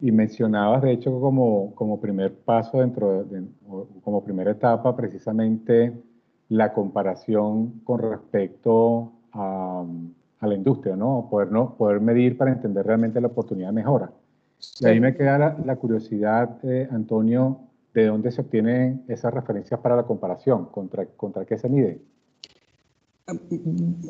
y 0.05 0.12
mencionabas, 0.12 0.83
de 0.83 0.93
hecho, 0.93 1.19
como, 1.19 1.75
como 1.75 1.99
primer 1.99 2.35
paso 2.35 2.81
dentro 2.81 3.25
de, 3.25 3.43
como 4.03 4.23
primera 4.23 4.51
etapa, 4.51 4.95
precisamente 4.95 5.95
la 6.51 6.75
comparación 6.75 7.81
con 7.85 8.01
respecto 8.01 9.12
a, 9.33 9.83
a, 10.40 10.47
la 10.47 10.55
industria, 10.55 10.95
¿no? 10.95 11.27
Poder, 11.31 11.51
¿no? 11.51 11.75
Poder 11.77 12.03
medir 12.03 12.37
para 12.37 12.53
entender 12.53 12.85
realmente 12.85 13.19
la 13.19 13.29
oportunidad 13.29 13.69
de 13.69 13.73
mejora. 13.73 14.12
Y 14.81 14.85
ahí 14.85 15.01
me 15.01 15.14
queda 15.17 15.38
la, 15.38 15.57
la 15.64 15.77
curiosidad, 15.77 16.59
eh, 16.64 16.87
Antonio, 16.90 17.61
¿de 17.95 18.05
dónde 18.05 18.31
se 18.31 18.43
obtienen 18.43 19.07
esas 19.09 19.33
referencias 19.33 19.81
para 19.81 19.97
la 19.97 20.03
comparación? 20.03 20.67
¿Contra, 20.67 21.07
contra 21.17 21.47
qué 21.47 21.57
se 21.57 21.71
mide? 21.71 22.03
Ah, 23.27 23.33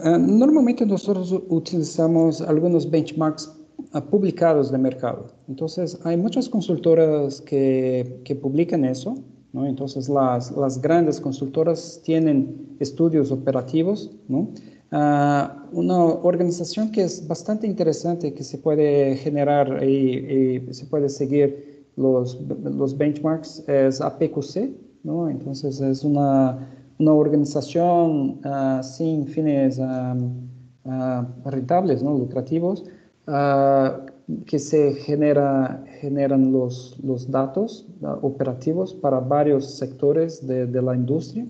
ah, 0.02 0.18
normalmente 0.18 0.84
nosotros 0.84 1.40
utilizamos 1.50 2.40
algunos 2.40 2.90
benchmarks 2.90 3.60
publicados 4.10 4.70
de 4.72 4.78
mercado. 4.78 5.26
Entonces, 5.48 5.98
hay 6.04 6.16
muchas 6.16 6.48
consultoras 6.48 7.40
que, 7.40 8.20
que 8.24 8.34
publican 8.34 8.84
eso, 8.84 9.16
¿no? 9.52 9.66
Entonces, 9.66 10.08
las, 10.08 10.50
las, 10.52 10.80
grandes 10.80 11.20
consultoras 11.20 12.00
tienen 12.04 12.76
estudios 12.80 13.30
operativos, 13.30 14.10
¿no? 14.28 14.48
Uh, 14.92 15.48
una 15.72 16.04
organización 16.04 16.92
que 16.92 17.02
es 17.02 17.26
bastante 17.26 17.66
interesante, 17.66 18.32
que 18.32 18.44
se 18.44 18.58
puede 18.58 19.16
generar 19.16 19.82
y, 19.82 20.60
y 20.68 20.74
se 20.74 20.86
puede 20.86 21.08
seguir 21.08 21.86
los, 21.96 22.38
los, 22.62 22.96
benchmarks, 22.96 23.68
es 23.68 24.00
APQC, 24.00 24.70
¿no? 25.04 25.28
Entonces, 25.28 25.80
es 25.80 26.04
una, 26.04 26.68
una 26.98 27.12
organización 27.12 28.40
uh, 28.44 28.82
sin 28.82 29.26
fines 29.26 29.78
um, 29.78 30.48
uh, 30.84 31.50
rentables, 31.50 32.02
¿no? 32.02 32.16
lucrativos, 32.16 32.84
Ah, 33.26 34.00
que 34.46 34.58
se 34.58 34.94
genera, 34.94 35.84
generan 36.00 36.50
los, 36.52 36.96
datos 37.30 37.86
ah, 38.02 38.18
operativos 38.22 38.94
para 38.94 39.20
varios 39.20 39.76
sectores 39.76 40.46
de, 40.46 40.66
de 40.66 40.82
la 40.82 40.94
industria. 40.94 41.46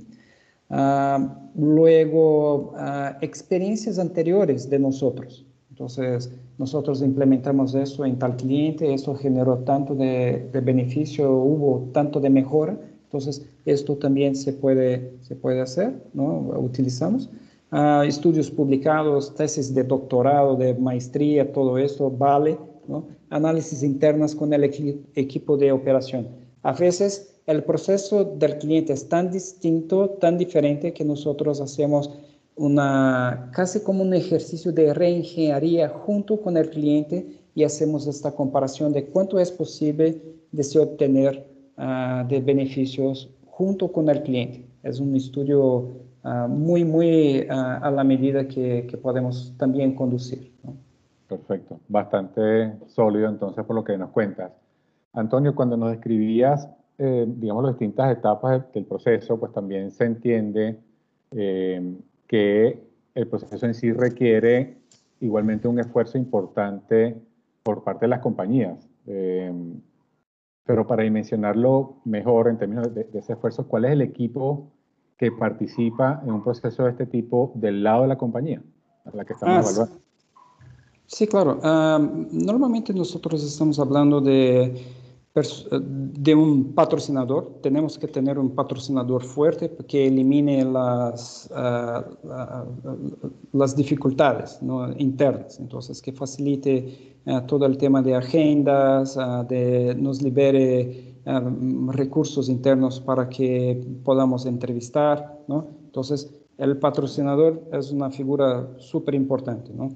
Ah, 0.71 1.37
luego, 1.57 2.75
experiencias 3.21 3.99
anteriores 3.99 4.69
de 4.69 4.79
nosotros. 4.79 5.45
Entonces, 5.71 6.33
nosotros 6.59 7.03
implementamos 7.03 7.75
eso 7.75 8.05
en 8.05 8.19
tal 8.19 8.37
cliente, 8.37 8.95
eso 8.95 9.15
generó 9.17 9.59
tanto 9.59 9.95
de, 9.95 10.49
de 10.53 10.61
beneficio, 10.61 11.33
hubo 11.33 11.91
tanto 11.93 12.21
de 12.21 12.31
mejora. 12.31 12.79
Entonces, 13.05 13.47
esto 13.65 13.97
también 13.97 14.37
se 14.37 14.53
puede, 14.53 15.15
se 15.23 15.35
puede 15.35 15.61
hacer, 15.61 15.95
¿no? 16.13 16.39
Utilizamos. 16.59 17.31
Uh, 17.75 18.03
estudios 18.03 18.53
publicados, 18.53 19.35
tesis 19.35 19.75
de 19.75 19.83
doctorado, 19.83 20.55
de 20.55 20.75
maestría, 20.75 21.53
todo 21.53 21.77
esto 21.77 22.09
vale, 22.09 22.57
¿no? 22.87 23.09
análisis 23.31 23.83
internas 23.83 24.33
con 24.33 24.53
el 24.53 24.63
equi 24.63 25.03
equipo 25.17 25.57
de 25.57 25.73
operación. 25.73 26.29
A 26.63 26.73
veces 26.73 27.35
el 27.47 27.65
proceso 27.65 28.25
del 28.25 28.59
cliente 28.59 28.93
es 28.93 29.09
tan 29.09 29.29
distinto, 29.29 30.11
tan 30.21 30.39
diferente 30.39 30.93
que 30.93 31.05
nosotros 31.05 31.61
hacemos 31.61 32.13
una 32.55 33.51
casi 33.53 33.81
como 33.81 34.05
un 34.05 34.15
ejercicio 34.15 34.71
de 34.71 34.95
reingeniería 34.95 35.89
junto 35.89 36.41
con 36.41 36.57
el 36.57 36.71
cliente 36.71 37.27
y 37.57 37.65
hacemos 37.65 38.07
esta 38.07 38.31
comparación 38.31 38.93
de 38.93 39.07
cuánto 39.07 39.41
es 39.41 39.51
posible 39.51 40.23
de 40.53 40.79
obtener 40.79 41.45
uh, 41.77 42.25
de 42.29 42.39
beneficios 42.39 43.29
junto 43.47 43.91
con 43.91 44.09
el 44.09 44.23
cliente. 44.23 44.65
Es 44.85 45.01
un 45.01 45.17
estudio 45.17 46.05
uh, 46.25 46.49
muy, 46.49 46.85
muy 46.85 47.47
uh, 47.49 47.85
a 47.85 47.91
la 47.91 48.05
medida 48.05 48.49
que, 48.49 48.87
que 48.89 48.97
podemos 48.97 49.55
también 49.57 49.95
conducir. 49.95 50.53
Perfecto, 51.29 51.81
bastante 51.89 52.75
sólido 52.87 53.29
entonces 53.29 53.65
por 53.65 53.77
lo 53.77 53.85
que 53.85 53.97
nos 53.97 54.11
cuentas. 54.11 54.53
Antonio, 55.15 55.55
cuando 55.55 55.77
nos 55.77 55.91
describías, 55.91 56.69
eh, 56.99 57.25
digamos, 57.27 57.65
las 57.65 57.75
distintas 57.75 58.17
etapas 58.17 58.63
del 58.73 58.85
proceso, 58.85 59.39
pues 59.39 59.53
también 59.53 59.91
se 59.91 60.05
entiende 60.05 60.81
eh, 61.31 61.97
que 62.27 62.83
el 63.15 63.29
proceso 63.29 63.65
en 63.67 63.75
sí 63.75 63.93
requiere 63.93 64.79
igualmente 65.21 65.69
un 65.69 65.79
esfuerzo 65.79 66.19
importante 66.19 67.17
por 67.63 67.85
parte 67.85 68.07
de 68.07 68.09
las 68.09 68.21
compañías. 68.21 68.89
Eh, 69.07 69.53
pero 70.65 70.87
para 70.87 71.05
dimensionarlo 71.05 71.97
mejor 72.05 72.49
en 72.49 72.59
términos 72.59 72.93
de, 72.95 73.09
ese 73.15 73.35
esfuerzo, 73.35 73.69
¿cuál 73.69 73.85
es 73.85 73.93
el 73.93 74.03
equipo 74.03 74.73
que 75.17 75.31
participa 75.31 76.23
en 76.25 76.33
un 76.33 76.43
proceso 76.43 76.85
de 76.85 76.91
este 76.91 77.07
tipo 77.07 77.53
del 77.55 77.83
lado 77.83 78.03
de 78.03 78.09
la 78.09 78.19
compañía 78.19 78.63
a 79.05 79.17
la 79.17 79.25
que 79.25 79.35
estamos 79.35 79.57
ah, 79.57 79.61
evaluando. 79.61 80.05
Sí, 81.07 81.27
claro. 81.27 81.61
Uh, 81.63 82.27
normalmente 82.33 82.93
nosotros 82.93 83.45
estamos 83.45 83.79
hablando 83.79 84.21
de, 84.21 84.83
de 85.33 86.35
un 86.35 86.73
patrocinador. 86.73 87.59
Tenemos 87.63 87.99
que 87.99 88.09
tener 88.09 88.39
un 88.39 88.55
patrocinador 88.55 89.23
fuerte 89.23 89.71
que 89.87 90.07
elimine 90.07 90.65
las, 90.65 91.49
uh, 91.53 92.27
uh, 92.27 93.31
las 93.53 93.77
dificultades 93.77 94.61
¿no? 94.63 94.91
internas. 94.97 95.61
Entonces, 95.61 96.01
que 96.01 96.13
facilite 96.13 97.15
todo 97.47 97.65
el 97.65 97.79
tema 97.79 98.03
de 98.03 98.15
agendas, 98.15 99.17
de 99.49 99.97
nos 99.99 100.21
libere 100.21 101.14
Em, 101.27 101.89
recursos 101.91 102.51
internos 102.51 103.01
para 103.01 103.31
que 103.31 103.81
podamos 104.05 104.45
entrevistar, 104.45 105.41
¿no? 105.49 105.69
Entonces, 105.87 106.31
el 106.59 106.77
patrocinador 106.77 107.63
es 107.73 107.91
una 107.93 108.11
figura 108.11 108.69
súper 108.77 109.15
importante, 109.15 109.73
¿no? 109.73 109.87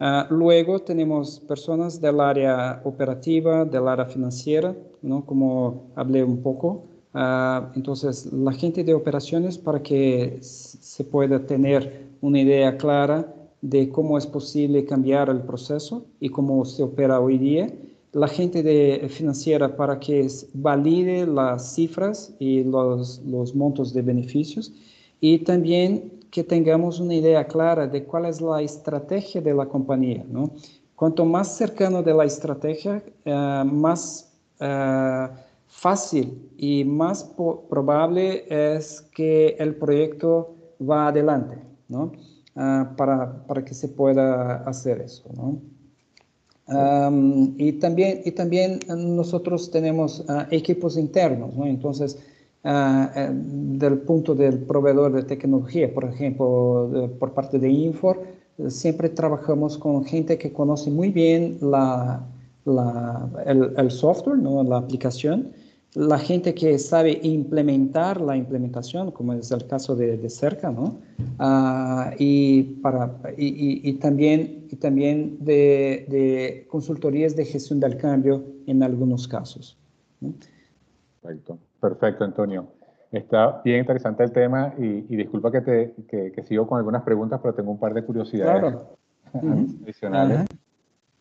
Uh, 0.00 0.32
luego 0.32 0.78
tenemos 0.78 1.40
personas 1.40 2.00
del 2.00 2.20
área 2.20 2.80
operativa, 2.84 3.66
del 3.66 3.86
área 3.86 4.06
financiera, 4.06 4.74
¿no? 5.02 5.26
Como 5.26 5.90
hablé 5.94 6.24
un 6.24 6.40
poco. 6.40 6.86
Uh, 7.12 7.66
entonces, 7.74 8.32
la 8.32 8.52
gente 8.52 8.82
de 8.82 8.94
operaciones 8.94 9.58
para 9.58 9.82
que 9.82 10.38
se 10.40 11.04
pueda 11.04 11.44
tener 11.44 12.08
una 12.22 12.40
idea 12.40 12.78
clara 12.78 13.34
de 13.60 13.90
cómo 13.90 14.16
es 14.16 14.26
posible 14.26 14.86
cambiar 14.86 15.28
el 15.28 15.42
proceso 15.42 16.06
y 16.18 16.30
cómo 16.30 16.64
se 16.64 16.82
opera 16.82 17.20
hoy 17.20 17.36
día 17.36 17.70
la 18.12 18.28
gente 18.28 18.62
de 18.62 19.08
financiera 19.08 19.76
para 19.76 19.98
que 19.98 20.26
valide 20.54 21.26
las 21.26 21.74
cifras 21.74 22.34
y 22.38 22.64
los, 22.64 23.20
los 23.24 23.54
montos 23.54 23.92
de 23.92 24.02
beneficios 24.02 24.72
y 25.20 25.38
también 25.40 26.18
que 26.30 26.44
tengamos 26.44 27.00
una 27.00 27.14
idea 27.14 27.46
clara 27.46 27.86
de 27.86 28.04
cuál 28.04 28.26
es 28.26 28.40
la 28.40 28.62
estrategia 28.62 29.40
de 29.40 29.54
la 29.54 29.66
compañía. 29.66 30.24
¿no? 30.28 30.50
Cuanto 30.94 31.24
más 31.24 31.56
cercano 31.56 32.02
de 32.02 32.14
la 32.14 32.24
estrategia, 32.24 33.02
uh, 33.24 33.64
más 33.64 34.32
uh, 34.60 35.32
fácil 35.66 36.50
y 36.56 36.84
más 36.84 37.24
probable 37.68 38.44
es 38.48 39.02
que 39.14 39.56
el 39.58 39.74
proyecto 39.74 40.54
va 40.80 41.08
adelante 41.08 41.58
¿no? 41.88 42.12
Uh, 42.54 42.96
para, 42.96 43.46
para 43.46 43.64
que 43.64 43.74
se 43.74 43.88
pueda 43.88 44.56
hacer 44.64 45.00
eso. 45.00 45.24
¿no? 45.34 45.60
Um, 46.68 47.54
y, 47.56 47.72
también, 47.72 48.20
y 48.26 48.32
también 48.32 48.80
nosotros 48.88 49.70
tenemos 49.70 50.20
uh, 50.28 50.42
equipos 50.50 50.98
internos, 50.98 51.54
¿no? 51.54 51.64
Entonces, 51.64 52.18
uh, 52.64 53.30
del 53.78 53.98
punto 54.00 54.34
del 54.34 54.58
proveedor 54.58 55.12
de 55.12 55.22
tecnología, 55.22 55.92
por 55.92 56.04
ejemplo, 56.04 57.10
por 57.18 57.32
parte 57.32 57.58
de 57.58 57.70
Infor, 57.70 58.20
siempre 58.68 59.08
trabajamos 59.08 59.78
con 59.78 60.04
gente 60.04 60.36
que 60.36 60.52
conoce 60.52 60.90
muy 60.90 61.10
bien 61.10 61.56
la, 61.62 62.26
la, 62.66 63.28
el, 63.46 63.72
el, 63.76 63.90
software, 63.90 64.38
¿no? 64.38 64.62
la 64.62 64.76
aplicación, 64.78 65.48
la 65.94 66.18
gente 66.18 66.54
que 66.54 66.78
sabe 66.78 67.18
implementar 67.22 68.20
la 68.20 68.36
implementación, 68.36 69.10
como 69.10 69.32
es 69.32 69.50
el 69.50 69.66
caso 69.66 69.96
de, 69.96 70.28
cerca, 70.28 70.70
¿no? 70.70 70.98
Ah, 71.38 72.12
y, 72.18 72.62
para, 72.82 73.18
y, 73.36 73.92
también, 73.94 74.66
y 74.70 74.76
también 74.76 75.38
de, 75.40 76.66
consultorías 76.68 77.34
de 77.36 77.44
gestión 77.44 77.80
del 77.80 77.96
cambio 77.96 78.44
en 78.66 78.82
algunos 78.82 79.26
casos. 79.26 79.78
Perfecto, 81.22 81.58
perfecto, 81.80 82.24
Antonio. 82.24 82.68
Está 83.10 83.62
bien 83.64 83.80
interesante 83.80 84.22
el 84.22 84.32
tema 84.32 84.74
y, 84.76 85.16
disculpa 85.16 85.50
que, 85.50 85.60
te, 85.62 85.94
que, 86.06 86.42
sigo 86.46 86.66
con 86.66 86.78
algunas 86.78 87.02
preguntas, 87.02 87.40
pero 87.42 87.54
tengo 87.54 87.70
un 87.70 87.78
par 87.78 87.94
de 87.94 88.04
curiosidades 88.04 88.74
adicionales. 89.82 90.46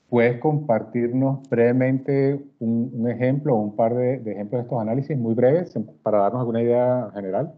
¿Puedes 0.09 0.39
compartirnos 0.39 1.49
brevemente 1.49 2.41
un, 2.59 3.09
ejemplo 3.09 3.55
o 3.55 3.59
un 3.59 3.75
par 3.75 3.93
de, 3.93 4.15
ejemplos 4.15 4.59
de 4.59 4.63
estos 4.63 4.81
análisis 4.81 5.17
muy 5.17 5.33
breves 5.33 5.73
para 6.01 6.19
darnos 6.19 6.39
alguna 6.39 6.61
idea 6.61 7.11
general? 7.13 7.53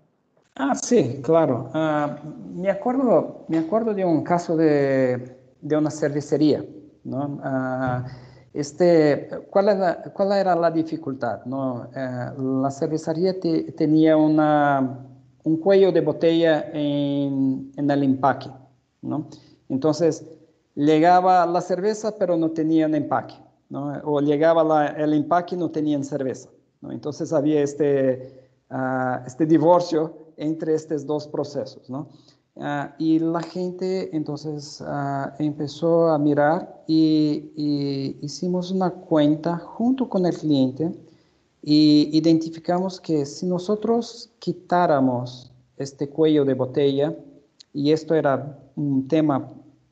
Ah, 0.55 0.73
sí, 0.73 1.21
claro. 1.23 1.69
Ah, 1.73 2.17
me, 2.55 2.71
acuerdo, 2.71 3.45
me 3.49 3.59
acuerdo 3.59 3.93
de 3.93 4.03
un 4.03 4.23
caso 4.23 4.57
de, 4.57 5.37
de 5.61 5.77
una 5.77 5.91
cervecería. 5.91 6.65
¿no? 7.03 7.39
Ah, 7.43 8.05
este, 8.51 9.29
¿cuál, 9.51 9.69
era, 9.69 10.01
¿Cuál 10.11 10.31
era 10.31 10.55
la 10.55 10.71
dificultad? 10.71 11.45
¿no? 11.45 11.87
Eh, 11.95 12.31
la 12.61 12.71
cervecería 12.71 13.35
tenía 13.77 14.17
una, 14.17 15.05
un 15.43 15.57
cuello 15.57 15.91
de 15.91 16.01
botella 16.01 16.65
en, 16.73 17.71
en 17.77 17.91
el 17.91 18.03
empaque. 18.03 18.49
¿no? 19.03 19.27
Entonces, 19.69 20.25
llegaba 20.75 21.45
la 21.45 21.61
cerveza, 21.61 22.17
pero 22.17 22.37
no 22.37 22.51
tenían 22.51 22.95
empaque, 22.95 23.35
¿no? 23.69 23.93
o 24.03 24.21
llegaba 24.21 24.87
el 24.87 25.13
empaque 25.13 25.55
y 25.55 25.57
no 25.57 25.69
tenían 25.69 26.03
cerveza. 26.03 26.49
¿no? 26.81 26.91
Entonces 26.91 27.33
había 27.33 27.61
este, 27.61 28.49
uh, 28.69 29.25
este 29.25 29.45
divorcio 29.45 30.13
entre 30.37 30.75
estos 30.75 31.05
dos 31.05 31.27
procesos. 31.27 31.89
¿no? 31.89 32.07
Uh, 32.55 32.89
y 32.97 33.19
la 33.19 33.41
gente 33.41 34.15
entonces 34.15 34.81
uh, 34.81 35.31
empezó 35.39 36.09
a 36.09 36.17
mirar 36.17 36.83
y, 36.87 37.51
y, 37.55 38.17
hicimos 38.21 38.71
una 38.71 38.89
cuenta 38.89 39.57
junto 39.57 40.09
con 40.09 40.25
el 40.25 40.35
cliente 40.37 40.91
y 41.61 42.09
identificamos 42.11 42.99
que 42.99 43.25
si 43.25 43.45
nosotros 43.45 44.29
quitáramos 44.39 45.51
este 45.77 46.09
cuello 46.09 46.43
de 46.43 46.53
botella, 46.53 47.15
y 47.73 47.91
esto 47.91 48.15
era 48.15 48.59
un 48.75 49.07
tema 49.07 49.47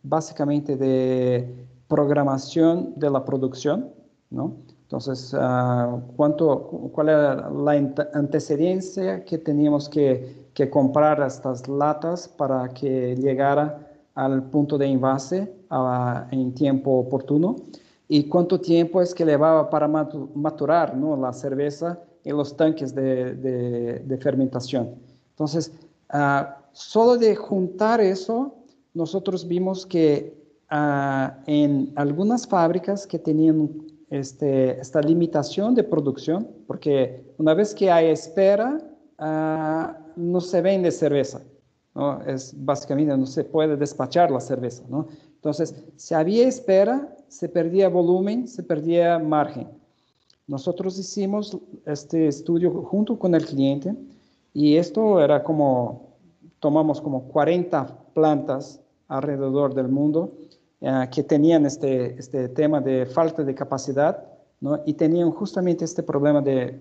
básicamente 0.07 0.75
de 0.75 1.67
programación 1.87 2.93
de 2.95 3.09
la 3.09 3.23
producción, 3.23 3.89
¿no? 4.29 4.55
Entonces, 4.83 5.33
uh, 5.33 5.99
¿cuánto, 6.15 6.69
¿cuál 6.93 7.09
era 7.09 7.49
la 7.49 7.71
antecedencia 8.13 9.25
que 9.25 9.37
teníamos 9.37 9.89
que, 9.89 10.47
que, 10.53 10.69
comprar 10.69 11.21
estas 11.21 11.67
latas 11.67 12.29
para 12.29 12.69
que 12.69 13.13
llegara 13.17 13.85
al 14.15 14.43
punto 14.43 14.77
de 14.77 14.85
envase 14.85 15.53
uh, 15.71 16.33
en 16.33 16.53
tiempo 16.53 16.99
oportuno? 16.99 17.57
¿Y 18.07 18.29
cuánto 18.29 18.61
tiempo 18.61 19.01
es 19.01 19.13
que 19.13 19.25
llevaba 19.25 19.69
para 19.69 19.89
maturar 19.89 20.95
¿no? 20.95 21.17
la 21.17 21.33
cerveza 21.33 21.99
en 22.23 22.37
los 22.37 22.55
tanques 22.55 22.95
de, 22.95 23.35
de, 23.35 24.17
fermentación? 24.19 24.95
Entonces, 25.31 25.73
uh, 26.13 26.45
solo 26.71 27.17
de 27.17 27.35
juntar 27.35 27.99
eso, 27.99 28.53
nosotros 28.97 29.47
vimos 29.47 29.85
que 29.85 30.35
ah, 30.69 31.37
en 31.45 31.93
algunas 31.95 32.47
fábricas 32.47 33.05
que 33.05 33.19
tenían 33.19 33.69
este, 34.09 34.79
esta 34.79 35.01
limitación 35.01 35.75
de 35.75 35.83
producción, 35.83 36.47
porque 36.65 37.23
una 37.37 37.53
vez 37.53 37.75
que 37.75 37.91
hay 37.91 38.07
espera, 38.07 38.81
ah, 39.19 39.97
no 40.15 40.41
se 40.41 40.61
vende 40.61 40.91
cerveza, 40.91 41.41
¿no? 41.93 42.21
Es 42.23 42.53
básicamente 42.55 43.15
no 43.15 43.27
se 43.27 43.43
puede 43.43 43.77
despachar 43.77 44.31
la 44.31 44.39
cerveza, 44.39 44.83
¿no? 44.89 45.07
Entonces, 45.35 45.75
si 45.95 46.15
había 46.15 46.47
espera, 46.47 47.15
se 47.27 47.47
perdía 47.47 47.89
volumen, 47.89 48.47
se 48.47 48.63
perdía 48.63 49.19
margen. 49.19 49.67
Nosotros 50.47 50.97
hicimos 50.97 51.55
este 51.85 52.27
estudio 52.27 52.71
junto 52.83 53.19
con 53.19 53.35
el 53.35 53.45
cliente 53.45 53.95
y 54.53 54.77
esto 54.77 55.21
era 55.21 55.43
como, 55.43 56.17
tomamos 56.59 56.99
como 56.99 57.27
40 57.27 57.85
plantas 58.15 58.81
alrededor 59.07 59.73
del 59.73 59.87
mundo 59.87 60.31
eh, 60.81 61.07
que 61.11 61.23
tenían 61.23 61.65
este, 61.65 62.19
este 62.19 62.49
tema 62.49 62.79
de 62.81 63.05
falta 63.05 63.43
de 63.43 63.55
capacidad 63.55 64.23
¿no? 64.61 64.79
y 64.85 64.93
tenían 64.93 65.31
justamente 65.31 65.85
este 65.85 66.03
problema 66.03 66.41
de, 66.41 66.77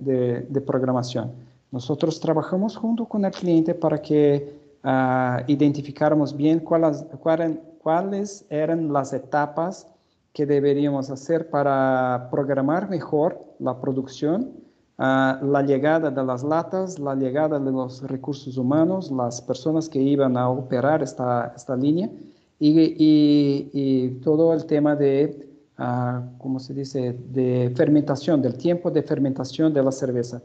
de, 0.49 0.61
programación. 0.61 1.33
Nosotros 1.71 2.21
trabajamos 2.21 2.77
junto 2.77 3.07
con 3.07 3.25
el 3.25 3.31
cliente 3.31 3.75
para 3.75 4.01
que 4.01 4.55
uh, 4.85 5.43
identificáramos 5.47 6.37
bien 6.37 6.61
cuáles, 6.61 7.05
cuáles 7.83 8.45
eran 8.49 8.93
las 8.93 9.13
etapas 9.13 9.87
que 10.33 10.47
deberíamos 10.47 11.11
hacer 11.11 11.49
para 11.49 12.29
programar 12.31 12.89
mejor 12.91 13.41
la 13.59 13.81
producción, 13.81 14.53
uh, 14.99 15.45
la 15.45 15.63
llegada 15.63 16.11
de 16.11 16.25
las 16.25 16.43
latas, 16.43 16.99
la 16.99 17.15
llegada 17.15 17.59
de 17.59 17.71
los 17.71 18.03
recursos 18.03 18.57
humanos, 18.57 19.11
las 19.11 19.41
personas 19.41 19.89
que 19.89 20.01
iban 20.01 20.37
a 20.37 20.49
operar 20.49 21.03
esta, 21.03 21.53
esta 21.57 21.77
línea 21.77 22.11
y, 22.59 22.97
y, 23.73 24.09
todo 24.23 24.55
el 24.55 24.65
tema 24.67 24.97
de, 24.97 25.49
uh, 25.79 26.39
¿cómo 26.39 26.59
se 26.59 26.75
dice?, 26.75 27.17
de 27.33 27.73
fermentación, 27.77 28.41
del 28.43 28.57
tiempo 28.57 28.91
de 28.91 29.03
fermentación 29.03 29.73
de 29.73 29.83
la 29.83 29.93
cerveza. 29.93 30.41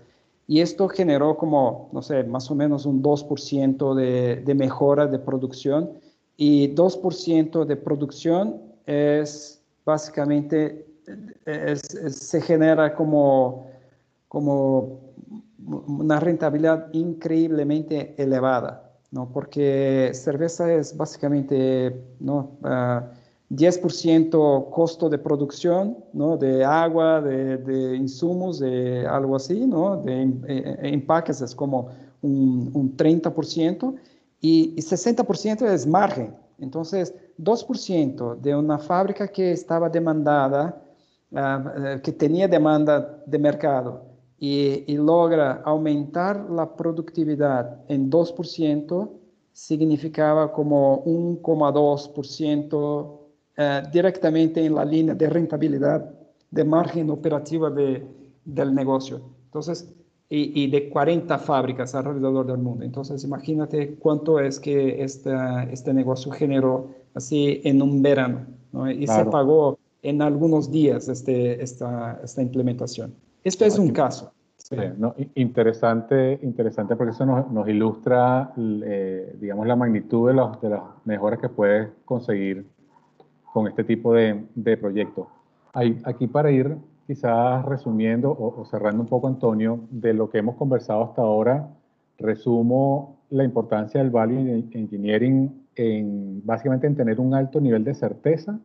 Y 0.48 0.60
esto 0.60 0.90
generó 0.90 1.38
como, 1.38 1.90
no 1.94 2.02
sé, 2.02 2.24
más 2.24 2.52
o 2.52 2.56
menos 2.56 2.86
un 2.86 3.02
2% 3.02 3.96
de, 3.96 4.38
de 4.38 4.56
mejora 4.56 5.08
de 5.08 5.20
producción. 5.20 5.92
Y 6.36 6.76
2% 6.76 7.66
de 7.66 7.76
producción 7.78 8.62
es 8.86 9.62
básicamente, 9.86 10.86
se 11.46 12.42
genera 12.42 12.94
como, 12.96 13.71
como 14.32 15.12
una 15.60 16.22
rentabilidad 16.22 16.88
increíblemente 16.94 18.16
elevada. 18.18 18.88
¿no? 19.12 19.28
porque 19.28 20.12
cerveza 20.14 20.74
es 20.74 20.96
básicamente 20.96 22.02
¿no? 22.22 22.52
10% 22.62 24.34
ah, 24.34 24.72
costo 24.72 25.10
de 25.10 25.18
producción, 25.18 25.98
¿no? 26.14 26.38
de 26.38 26.64
agua, 26.64 27.20
de, 27.20 27.98
insumos, 27.98 28.60
de 28.60 29.06
algo 29.06 29.36
así, 29.36 29.68
¿no? 29.68 29.98
de 29.98 30.34
eh, 30.48 30.78
empaques 30.84 31.42
es 31.42 31.54
como 31.54 31.90
un, 32.22 32.72
un 32.74 32.96
30% 32.96 33.96
y, 34.40 34.74
y 34.78 34.82
60% 34.82 35.68
es 35.68 35.86
margen. 35.86 36.34
Entonces, 36.58 37.14
2% 37.38 38.40
de 38.40 38.56
una 38.56 38.78
fábrica 38.78 39.28
que 39.28 39.52
estaba 39.52 39.90
demandada, 39.90 40.82
eh, 41.32 42.00
que 42.02 42.14
tenía 42.14 42.48
demanda 42.48 43.22
de 43.26 43.38
mercado, 43.38 44.11
y, 44.44 44.98
logra 44.98 45.62
aumentar 45.64 46.50
la 46.50 46.76
productividad 46.76 47.82
en 47.88 48.10
2%, 48.10 49.12
significaba 49.54 50.52
como 50.52 51.06
1,2% 51.06 53.20
eh, 53.56 53.84
directamente 53.94 54.66
en 54.66 54.74
la 54.74 54.84
línea 54.84 55.14
de 55.14 55.30
rentabilidad, 55.30 56.12
de 56.50 56.66
margen 56.66 57.12
operativa 57.12 57.70
de, 57.70 58.04
del 58.44 58.74
negocio. 58.74 59.22
Entonces, 59.46 59.94
y, 60.28 60.72
de 60.72 60.90
40 60.90 61.38
fábricas 61.38 61.94
alrededor 61.94 62.48
del 62.48 62.58
mundo. 62.58 62.84
Entonces, 62.86 63.24
imagínate 63.24 63.94
cuánto 63.96 64.40
es 64.40 64.60
que 64.62 65.04
este, 65.04 65.36
este 65.72 65.94
negocio 65.94 66.32
generó 66.32 66.90
así 67.14 67.62
en 67.66 67.82
un 67.82 68.02
verano, 68.02 68.48
y 68.90 69.06
se 69.06 69.26
pagó 69.26 69.78
en 70.02 70.22
algunos 70.22 70.72
días 70.72 71.10
este, 71.10 71.62
esta, 71.62 72.22
esta 72.24 72.42
implementación. 72.42 73.14
Esto 73.44 73.66
es 73.66 73.78
un 73.80 73.90
caso. 73.90 74.32
Sí, 74.58 74.76
no, 74.98 75.16
interesante, 75.36 76.40
interesante 76.44 76.96
porque 76.96 77.12
eso 77.12 77.26
nos, 77.26 77.52
nos 77.52 77.68
ilustra, 77.68 78.54
eh, 78.58 79.36
digamos, 79.40 79.68
la 79.68 79.76
magnitud 79.76 80.30
de, 80.30 80.36
los, 80.36 80.62
de 80.62 80.70
las 80.70 80.82
mejoras 81.04 81.40
que 81.40 81.50
puedes 81.50 81.90
conseguir 82.06 82.66
con 83.52 83.68
este 83.68 83.84
tipo 83.84 84.14
de, 84.14 84.46
de 84.56 84.78
proyectos. 84.78 85.28
aquí 85.74 86.28
para 86.28 86.52
ir 86.52 86.78
quizás 87.06 87.66
resumiendo 87.66 88.32
o, 88.32 88.64
cerrando 88.66 89.02
un 89.02 89.08
poco, 89.10 89.28
Antonio, 89.28 89.82
de 89.90 90.14
lo 90.14 90.30
que 90.30 90.38
hemos 90.38 90.56
conversado 90.56 91.04
hasta 91.04 91.22
ahora, 91.22 91.68
resumo 92.18 93.18
la 93.30 93.44
importancia 93.44 94.02
del 94.02 94.12
value 94.12 94.70
engineering 94.72 95.66
en 95.76 96.42
básicamente 96.46 96.88
en 96.88 96.96
tener 96.96 97.20
un 97.20 97.34
alto 97.34 97.60
nivel 97.60 97.84
de 97.84 97.94
certeza 97.94 98.60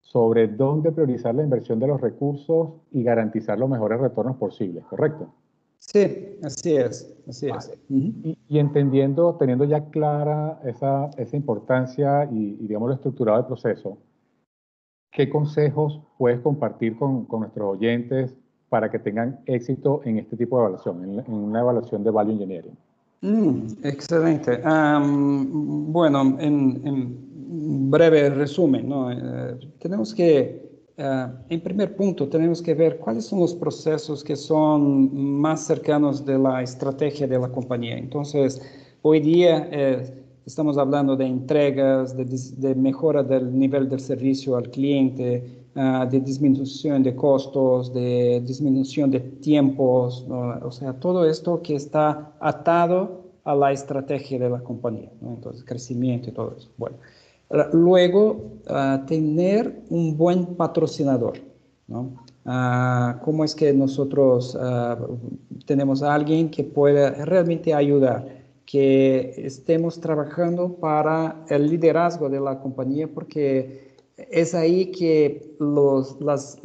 sobre 0.00 0.48
dónde 0.48 0.92
priorizar 0.92 1.34
la 1.34 1.42
inversión 1.42 1.78
de 1.78 1.86
los 1.86 2.00
recursos 2.00 2.70
y 2.92 3.02
garantizar 3.02 3.58
los 3.58 3.68
mejores 3.68 4.00
retornos 4.00 4.36
posibles, 4.36 4.84
¿correcto? 4.84 5.32
Sí, 5.78 6.38
así 6.42 6.76
es, 6.76 7.14
así 7.28 7.48
es. 7.48 7.72
y, 7.88 8.36
entendiendo, 8.58 9.36
teniendo 9.36 9.64
ya 9.64 9.84
clara 9.90 10.60
esa, 10.64 11.10
esa 11.16 11.36
importancia 11.36 12.28
y, 12.32 12.56
digamos, 12.56 12.88
lo 12.88 12.94
estructurado 12.96 13.38
del 13.38 13.46
proceso, 13.46 13.98
¿qué 15.12 15.30
consejos 15.30 16.00
puedes 16.18 16.40
compartir 16.40 16.98
con, 16.98 17.26
con 17.26 17.40
nuestros 17.40 17.76
oyentes 17.76 18.34
para 18.68 18.90
que 18.90 18.98
tengan 18.98 19.40
éxito 19.46 20.02
en 20.04 20.18
este 20.18 20.36
tipo 20.36 20.56
de 20.56 20.62
evaluación, 20.62 21.20
en, 21.26 21.32
una 21.32 21.60
evaluación 21.60 22.04
de 22.04 22.10
Value 22.10 22.32
Engineering? 22.32 22.76
Mm, 23.20 23.66
excelente. 23.82 24.60
bueno, 24.62 26.36
en, 26.38 27.27
breve 27.48 28.30
resumen, 28.30 28.88
¿no? 28.88 29.10
Eh, 29.10 29.58
tenemos 29.78 30.14
que, 30.14 30.82
uh, 30.98 31.30
en 31.48 31.60
primer 31.60 31.96
punto, 31.96 32.28
tenemos 32.28 32.60
que 32.60 32.74
ver 32.74 32.98
cuáles 32.98 33.26
son 33.26 33.40
los 33.40 33.54
procesos 33.54 34.22
que 34.22 34.36
son 34.36 35.40
más 35.40 35.66
cercanos 35.66 36.24
de 36.24 36.38
la 36.38 36.62
estrategia 36.62 37.26
de 37.26 37.38
la 37.38 37.48
compañía. 37.48 37.96
Entonces, 37.96 38.60
hoy 39.02 39.20
día 39.20 39.68
eh, 39.70 40.24
estamos 40.46 40.78
hablando 40.78 41.16
de 41.16 41.26
entregas, 41.26 42.16
de, 42.16 42.24
de, 42.24 42.74
mejora 42.74 43.22
del 43.22 43.58
nivel 43.58 43.88
del 43.88 44.00
servicio 44.00 44.56
al 44.56 44.70
cliente, 44.70 45.58
Ah, 45.80 46.04
de 46.10 46.18
disminución 46.18 47.04
de 47.04 47.14
costos, 47.14 47.94
de 47.94 48.42
disminución 48.44 49.12
de 49.12 49.20
tiempos, 49.20 50.26
o 50.28 50.72
sea, 50.72 50.92
todo 50.94 51.24
esto 51.24 51.62
que 51.62 51.76
está 51.76 52.32
atado 52.40 53.20
a 53.44 53.54
la 53.54 53.70
estrategia 53.70 54.40
de 54.40 54.50
la 54.50 54.58
compañía, 54.58 55.12
entonces 55.22 55.62
crecimiento 55.62 56.30
y 56.30 56.32
todo 56.32 56.56
eso. 56.58 56.68
Bueno, 56.76 56.96
luego 57.72 58.60
ah, 58.66 59.04
tener 59.06 59.82
un 59.90 60.16
buen 60.16 60.46
patrocinador, 60.56 61.38
¿no? 61.86 62.24
Ah, 62.44 63.20
¿Cómo 63.24 63.44
es 63.44 63.54
que 63.54 63.72
nosotros 63.72 64.56
tenemos 65.66 66.02
a 66.02 66.14
alguien 66.14 66.50
que 66.50 66.64
pueda 66.64 67.10
realmente 67.24 67.74
ayudar? 67.74 68.38
que 68.70 69.32
estemos 69.38 69.98
trabajando 69.98 70.74
para 70.74 71.42
el 71.48 71.70
liderazgo 71.70 72.28
de 72.28 72.38
la 72.38 72.60
compañía 72.60 73.08
porque 73.08 73.94
es 74.18 74.54
ahí 74.54 74.90
que 74.90 75.54
los, 75.58 76.20
las, 76.20 76.58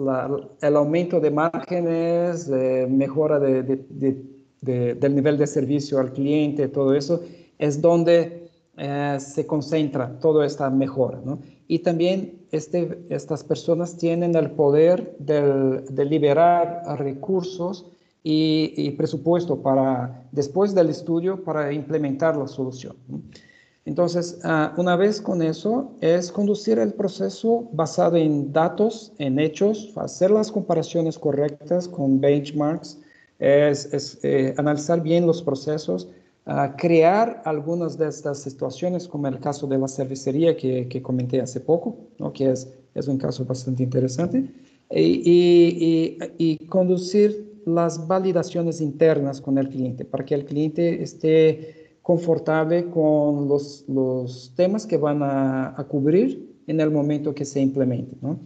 el 0.62 0.76
aumento 0.76 1.22
de 1.22 1.32
márgenes, 1.32 2.50
mejora 2.90 3.40
de, 3.40 3.64
de, 3.64 4.96
del 4.96 5.16
nivel 5.16 5.38
de 5.38 5.48
servicio 5.48 5.98
al 6.00 6.12
cliente, 6.12 6.68
todo 6.68 6.94
eso, 6.94 7.22
es 7.58 7.82
donde 7.82 8.43
eh, 8.78 9.18
se 9.20 9.46
concentra 9.46 10.20
toda 10.20 10.46
esta 10.46 10.70
mejora. 10.70 11.22
Y 11.68 11.80
también 11.80 12.40
este, 12.52 13.06
estas 13.10 13.44
personas 13.44 13.98
tienen 13.98 14.36
el 14.36 14.52
poder 14.52 15.16
de 15.20 16.06
liberar 16.06 16.84
recursos 16.98 17.86
y, 18.24 18.90
presupuesto 18.92 19.62
para, 19.62 20.26
después 20.32 20.74
del 20.74 20.90
estudio 20.90 21.44
para 21.44 21.72
implementar 21.74 22.36
la 22.36 22.48
solución. 22.48 22.96
Entonces, 23.86 24.40
ah, 24.44 24.74
una 24.78 24.96
vez 24.96 25.22
con 25.22 25.42
eso, 25.42 25.92
es 26.00 26.32
conducir 26.32 26.80
el 26.80 26.94
proceso 26.94 27.68
basado 27.74 28.16
en 28.16 28.54
datos, 28.54 29.12
en 29.18 29.40
hechos, 29.40 29.92
hacer 29.98 30.32
las 30.32 30.52
comparaciones 30.52 31.20
correctas 31.20 31.90
con 31.90 32.22
benchmarks, 32.22 32.98
eh, 33.40 34.54
analizar 34.58 35.02
bien 35.02 35.28
los 35.28 35.44
procesos, 35.44 36.08
ah, 36.46 36.76
crear 36.78 37.42
algunas 37.46 37.98
de 37.98 38.08
estas 38.08 38.40
situaciones, 38.40 39.08
como 39.08 39.28
el 39.28 39.40
caso 39.40 39.68
de 39.68 39.78
la 39.78 39.88
cervecería 39.88 40.56
que, 40.56 41.02
comenté 41.02 41.42
hace 41.42 41.60
poco, 41.60 41.98
¿no? 42.20 42.32
que 42.34 42.52
es, 42.52 42.72
es 42.94 43.08
un 43.08 43.18
caso 43.18 43.46
bastante 43.46 43.84
interesante, 43.84 44.50
y, 44.90 46.18
y 46.38 46.58
conducir 46.68 47.62
las 47.66 48.08
validaciones 48.08 48.82
internas 48.82 49.42
con 49.42 49.58
el 49.58 49.70
cliente 49.70 50.06
para 50.06 50.26
que 50.26 50.36
el 50.36 50.46
cliente 50.46 51.02
esté 51.02 51.84
confortable 52.04 52.90
con 52.90 53.48
los, 53.48 53.86
los 53.88 54.52
temas 54.56 54.86
que 54.86 54.98
van 54.98 55.24
a, 55.24 55.86
cubrir 55.90 56.54
en 56.68 56.80
el 56.80 56.92
momento 56.92 57.34
que 57.34 57.46
se 57.46 57.62
implemente. 57.62 58.16
¿no? 58.22 58.40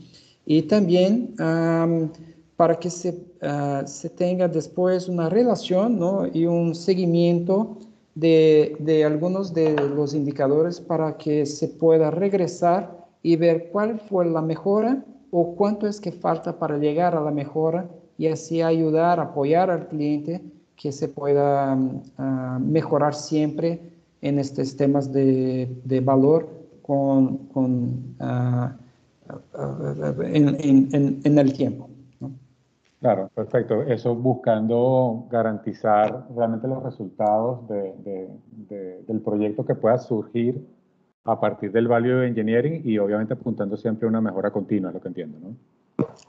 Y 0.46 0.62
también 0.64 1.34
para 2.56 2.80
que 2.80 2.90
se, 2.90 3.20
ah, 3.42 3.84
se, 3.86 4.10
tenga 4.10 4.48
después 4.48 5.10
una 5.10 5.30
relación 5.30 6.00
¿no? 6.00 6.28
y 6.32 6.46
un 6.46 6.76
seguimiento 6.76 7.80
de, 8.20 8.76
de, 8.80 9.06
algunos 9.06 9.54
de 9.54 9.76
los 9.76 10.14
indicadores 10.14 10.82
para 10.82 11.18
que 11.18 11.46
se 11.46 11.68
pueda 11.68 12.10
regresar 12.10 13.06
y 13.22 13.36
ver 13.36 13.70
cuál 13.72 14.00
fue 14.00 14.26
la 14.26 14.42
mejora 14.42 15.04
o 15.30 15.56
cuánto 15.56 15.88
es 15.88 16.02
que 16.02 16.12
falta 16.12 16.58
para 16.58 16.78
llegar 16.78 17.16
a 17.16 17.22
la 17.22 17.32
mejora 17.32 17.88
y 18.18 18.28
así 18.28 18.62
ayudar, 18.62 19.20
apoyar 19.20 19.70
al 19.70 19.88
cliente 19.88 20.42
que 20.76 20.92
se 20.92 21.08
pueda 21.08 21.78
ah, 22.18 22.60
mejorar 22.60 23.14
siempre 23.14 23.80
en 24.22 24.40
estos 24.40 24.76
temas 24.76 25.12
de, 25.12 25.70
de 25.84 26.00
valor 26.00 26.50
con, 26.82 27.38
con 27.50 28.16
uh, 28.20 28.70
en, 30.24 30.58
en, 30.60 31.20
en, 31.24 31.38
el 31.38 31.54
tiempo. 31.54 31.87
Claro, 33.00 33.30
perfecto. 33.36 33.84
Eso 33.84 34.16
buscando 34.16 35.28
garantizar 35.30 36.28
realmente 36.36 36.68
los 36.68 36.82
resultados 36.84 37.68
de, 37.68 37.94
de, 38.68 39.04
del 39.08 39.22
proyecto 39.22 39.66
que 39.66 39.76
pueda 39.76 40.00
surgir 40.00 40.66
a 41.24 41.40
partir 41.40 41.72
del 41.72 41.88
value 41.88 42.24
engineering 42.24 42.82
y 42.84 42.98
obviamente 42.98 43.34
apuntando 43.34 43.78
siempre 43.78 44.08
a 44.08 44.10
una 44.10 44.22
mejora 44.22 44.50
continua, 44.50 44.92
lo 44.92 45.00
que 45.00 45.10
entiendo, 45.10 45.38
¿no? 45.40 45.56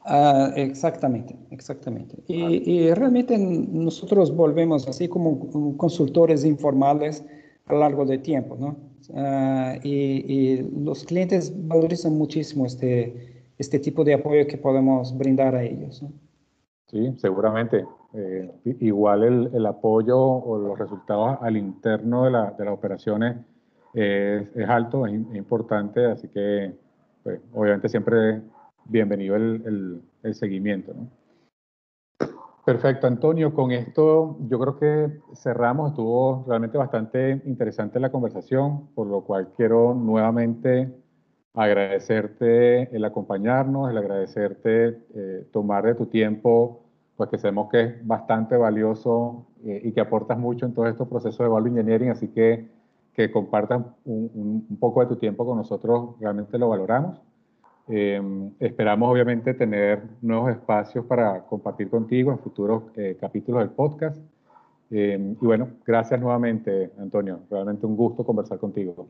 Ah, 0.04 0.50
exactamente, 0.56 1.36
exactamente. 1.50 2.16
Y, 2.26 2.90
realmente 2.92 3.38
nosotros 3.38 4.34
volvemos 4.34 4.88
así 4.88 5.08
como 5.08 5.76
consultores 5.76 6.44
informales 6.44 7.24
a 7.66 7.72
lo 7.74 7.80
largo 7.80 8.04
del 8.04 8.20
tiempo, 8.20 8.56
¿no? 8.58 8.76
Ah, 9.14 9.76
y, 9.82 10.62
los 10.84 11.04
clientes 11.04 11.52
valorizan 11.66 12.16
muchísimo 12.16 12.66
este, 12.66 13.44
este 13.58 13.78
tipo 13.78 14.04
de 14.04 14.14
apoyo 14.14 14.46
que 14.46 14.58
podemos 14.58 15.16
brindar 15.16 15.54
a 15.54 15.62
ellos. 15.62 16.02
¿no? 16.02 16.10
Sí, 16.88 17.14
seguramente. 17.18 17.86
Eh, 18.14 18.50
igual 18.80 19.22
el, 19.22 19.50
el, 19.54 19.66
apoyo 19.66 20.18
o 20.18 20.58
los 20.58 20.78
resultados 20.78 21.38
al 21.42 21.58
interno 21.58 22.24
de, 22.24 22.30
la, 22.30 22.50
de 22.52 22.64
las 22.64 22.72
operaciones 22.72 23.36
es, 23.92 24.48
es, 24.56 24.68
alto, 24.68 25.06
es, 25.06 25.12
importante, 25.12 26.06
así 26.06 26.28
que 26.28 26.74
pues, 27.22 27.38
obviamente 27.52 27.90
siempre 27.90 28.40
bienvenido 28.86 29.36
el, 29.36 30.02
el, 30.22 30.34
seguimiento. 30.34 30.94
Perfecto, 32.64 33.06
Antonio. 33.06 33.52
Con 33.52 33.72
esto 33.72 34.38
yo 34.48 34.58
creo 34.58 34.78
que 34.78 35.20
cerramos. 35.34 35.90
Estuvo 35.90 36.44
realmente 36.48 36.78
bastante 36.78 37.42
interesante 37.44 38.00
la 38.00 38.10
conversación, 38.10 38.88
por 38.94 39.06
lo 39.06 39.22
cual 39.22 39.52
quiero 39.54 39.94
nuevamente 39.94 40.90
agradecerte 41.54 42.94
el 42.94 43.04
acompañarnos, 43.04 43.90
el 43.90 43.98
agradecerte 43.98 44.98
eh, 45.14 45.46
tomar 45.52 45.84
de 45.84 45.94
tu 45.94 46.06
tiempo, 46.06 46.82
pues 47.16 47.30
que 47.30 47.38
sabemos 47.38 47.68
que 47.70 47.82
es 47.82 48.06
bastante 48.06 48.56
valioso 48.56 49.46
eh, 49.64 49.80
y 49.84 49.92
que 49.92 50.00
aportas 50.00 50.38
mucho 50.38 50.66
en 50.66 50.74
todos 50.74 50.88
estos 50.88 51.08
procesos 51.08 51.38
de 51.38 51.48
value 51.48 51.68
engineering, 51.68 52.10
así 52.10 52.28
que 52.28 52.68
que 53.14 53.32
compartas 53.32 53.82
un, 54.04 54.64
un 54.70 54.76
poco 54.76 55.00
de 55.00 55.06
tu 55.06 55.16
tiempo 55.16 55.44
con 55.44 55.56
nosotros, 55.56 56.14
realmente 56.20 56.56
lo 56.56 56.68
valoramos. 56.68 57.20
Eh, 57.88 58.20
esperamos 58.60 59.10
obviamente 59.10 59.54
tener 59.54 60.02
nuevos 60.20 60.50
espacios 60.50 61.06
para 61.06 61.42
compartir 61.46 61.88
contigo 61.88 62.30
en 62.30 62.38
futuros 62.38 62.84
eh, 62.96 63.16
capítulos 63.18 63.60
del 63.60 63.70
podcast. 63.70 64.18
Eh, 64.90 65.34
y 65.40 65.44
bueno, 65.44 65.68
gracias 65.86 66.20
nuevamente, 66.20 66.92
Antonio. 66.98 67.40
Realmente 67.50 67.86
un 67.86 67.96
gusto 67.96 68.24
conversar 68.24 68.58
contigo. 68.58 69.08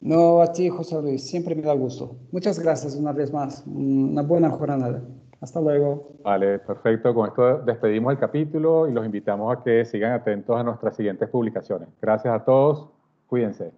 No, 0.00 0.40
a 0.40 0.52
ti, 0.52 0.68
José 0.68 1.00
Luis. 1.02 1.28
Siempre 1.28 1.54
me 1.54 1.62
da 1.62 1.74
gusto. 1.74 2.16
Muchas 2.32 2.58
gracias 2.58 2.96
una 2.96 3.12
vez 3.12 3.32
más. 3.32 3.64
Una 3.66 4.22
buena 4.22 4.50
jornada. 4.50 5.02
Hasta 5.40 5.60
luego. 5.60 6.16
Vale, 6.22 6.58
perfecto. 6.58 7.14
Con 7.14 7.28
esto 7.28 7.58
despedimos 7.60 8.12
el 8.12 8.18
capítulo 8.18 8.88
y 8.88 8.92
los 8.92 9.04
invitamos 9.04 9.56
a 9.56 9.62
que 9.62 9.84
sigan 9.84 10.12
atentos 10.12 10.56
a 10.56 10.62
nuestras 10.62 10.96
siguientes 10.96 11.28
publicaciones. 11.28 11.88
Gracias 12.00 12.34
a 12.34 12.44
todos. 12.44 12.90
Cuídense. 13.26 13.72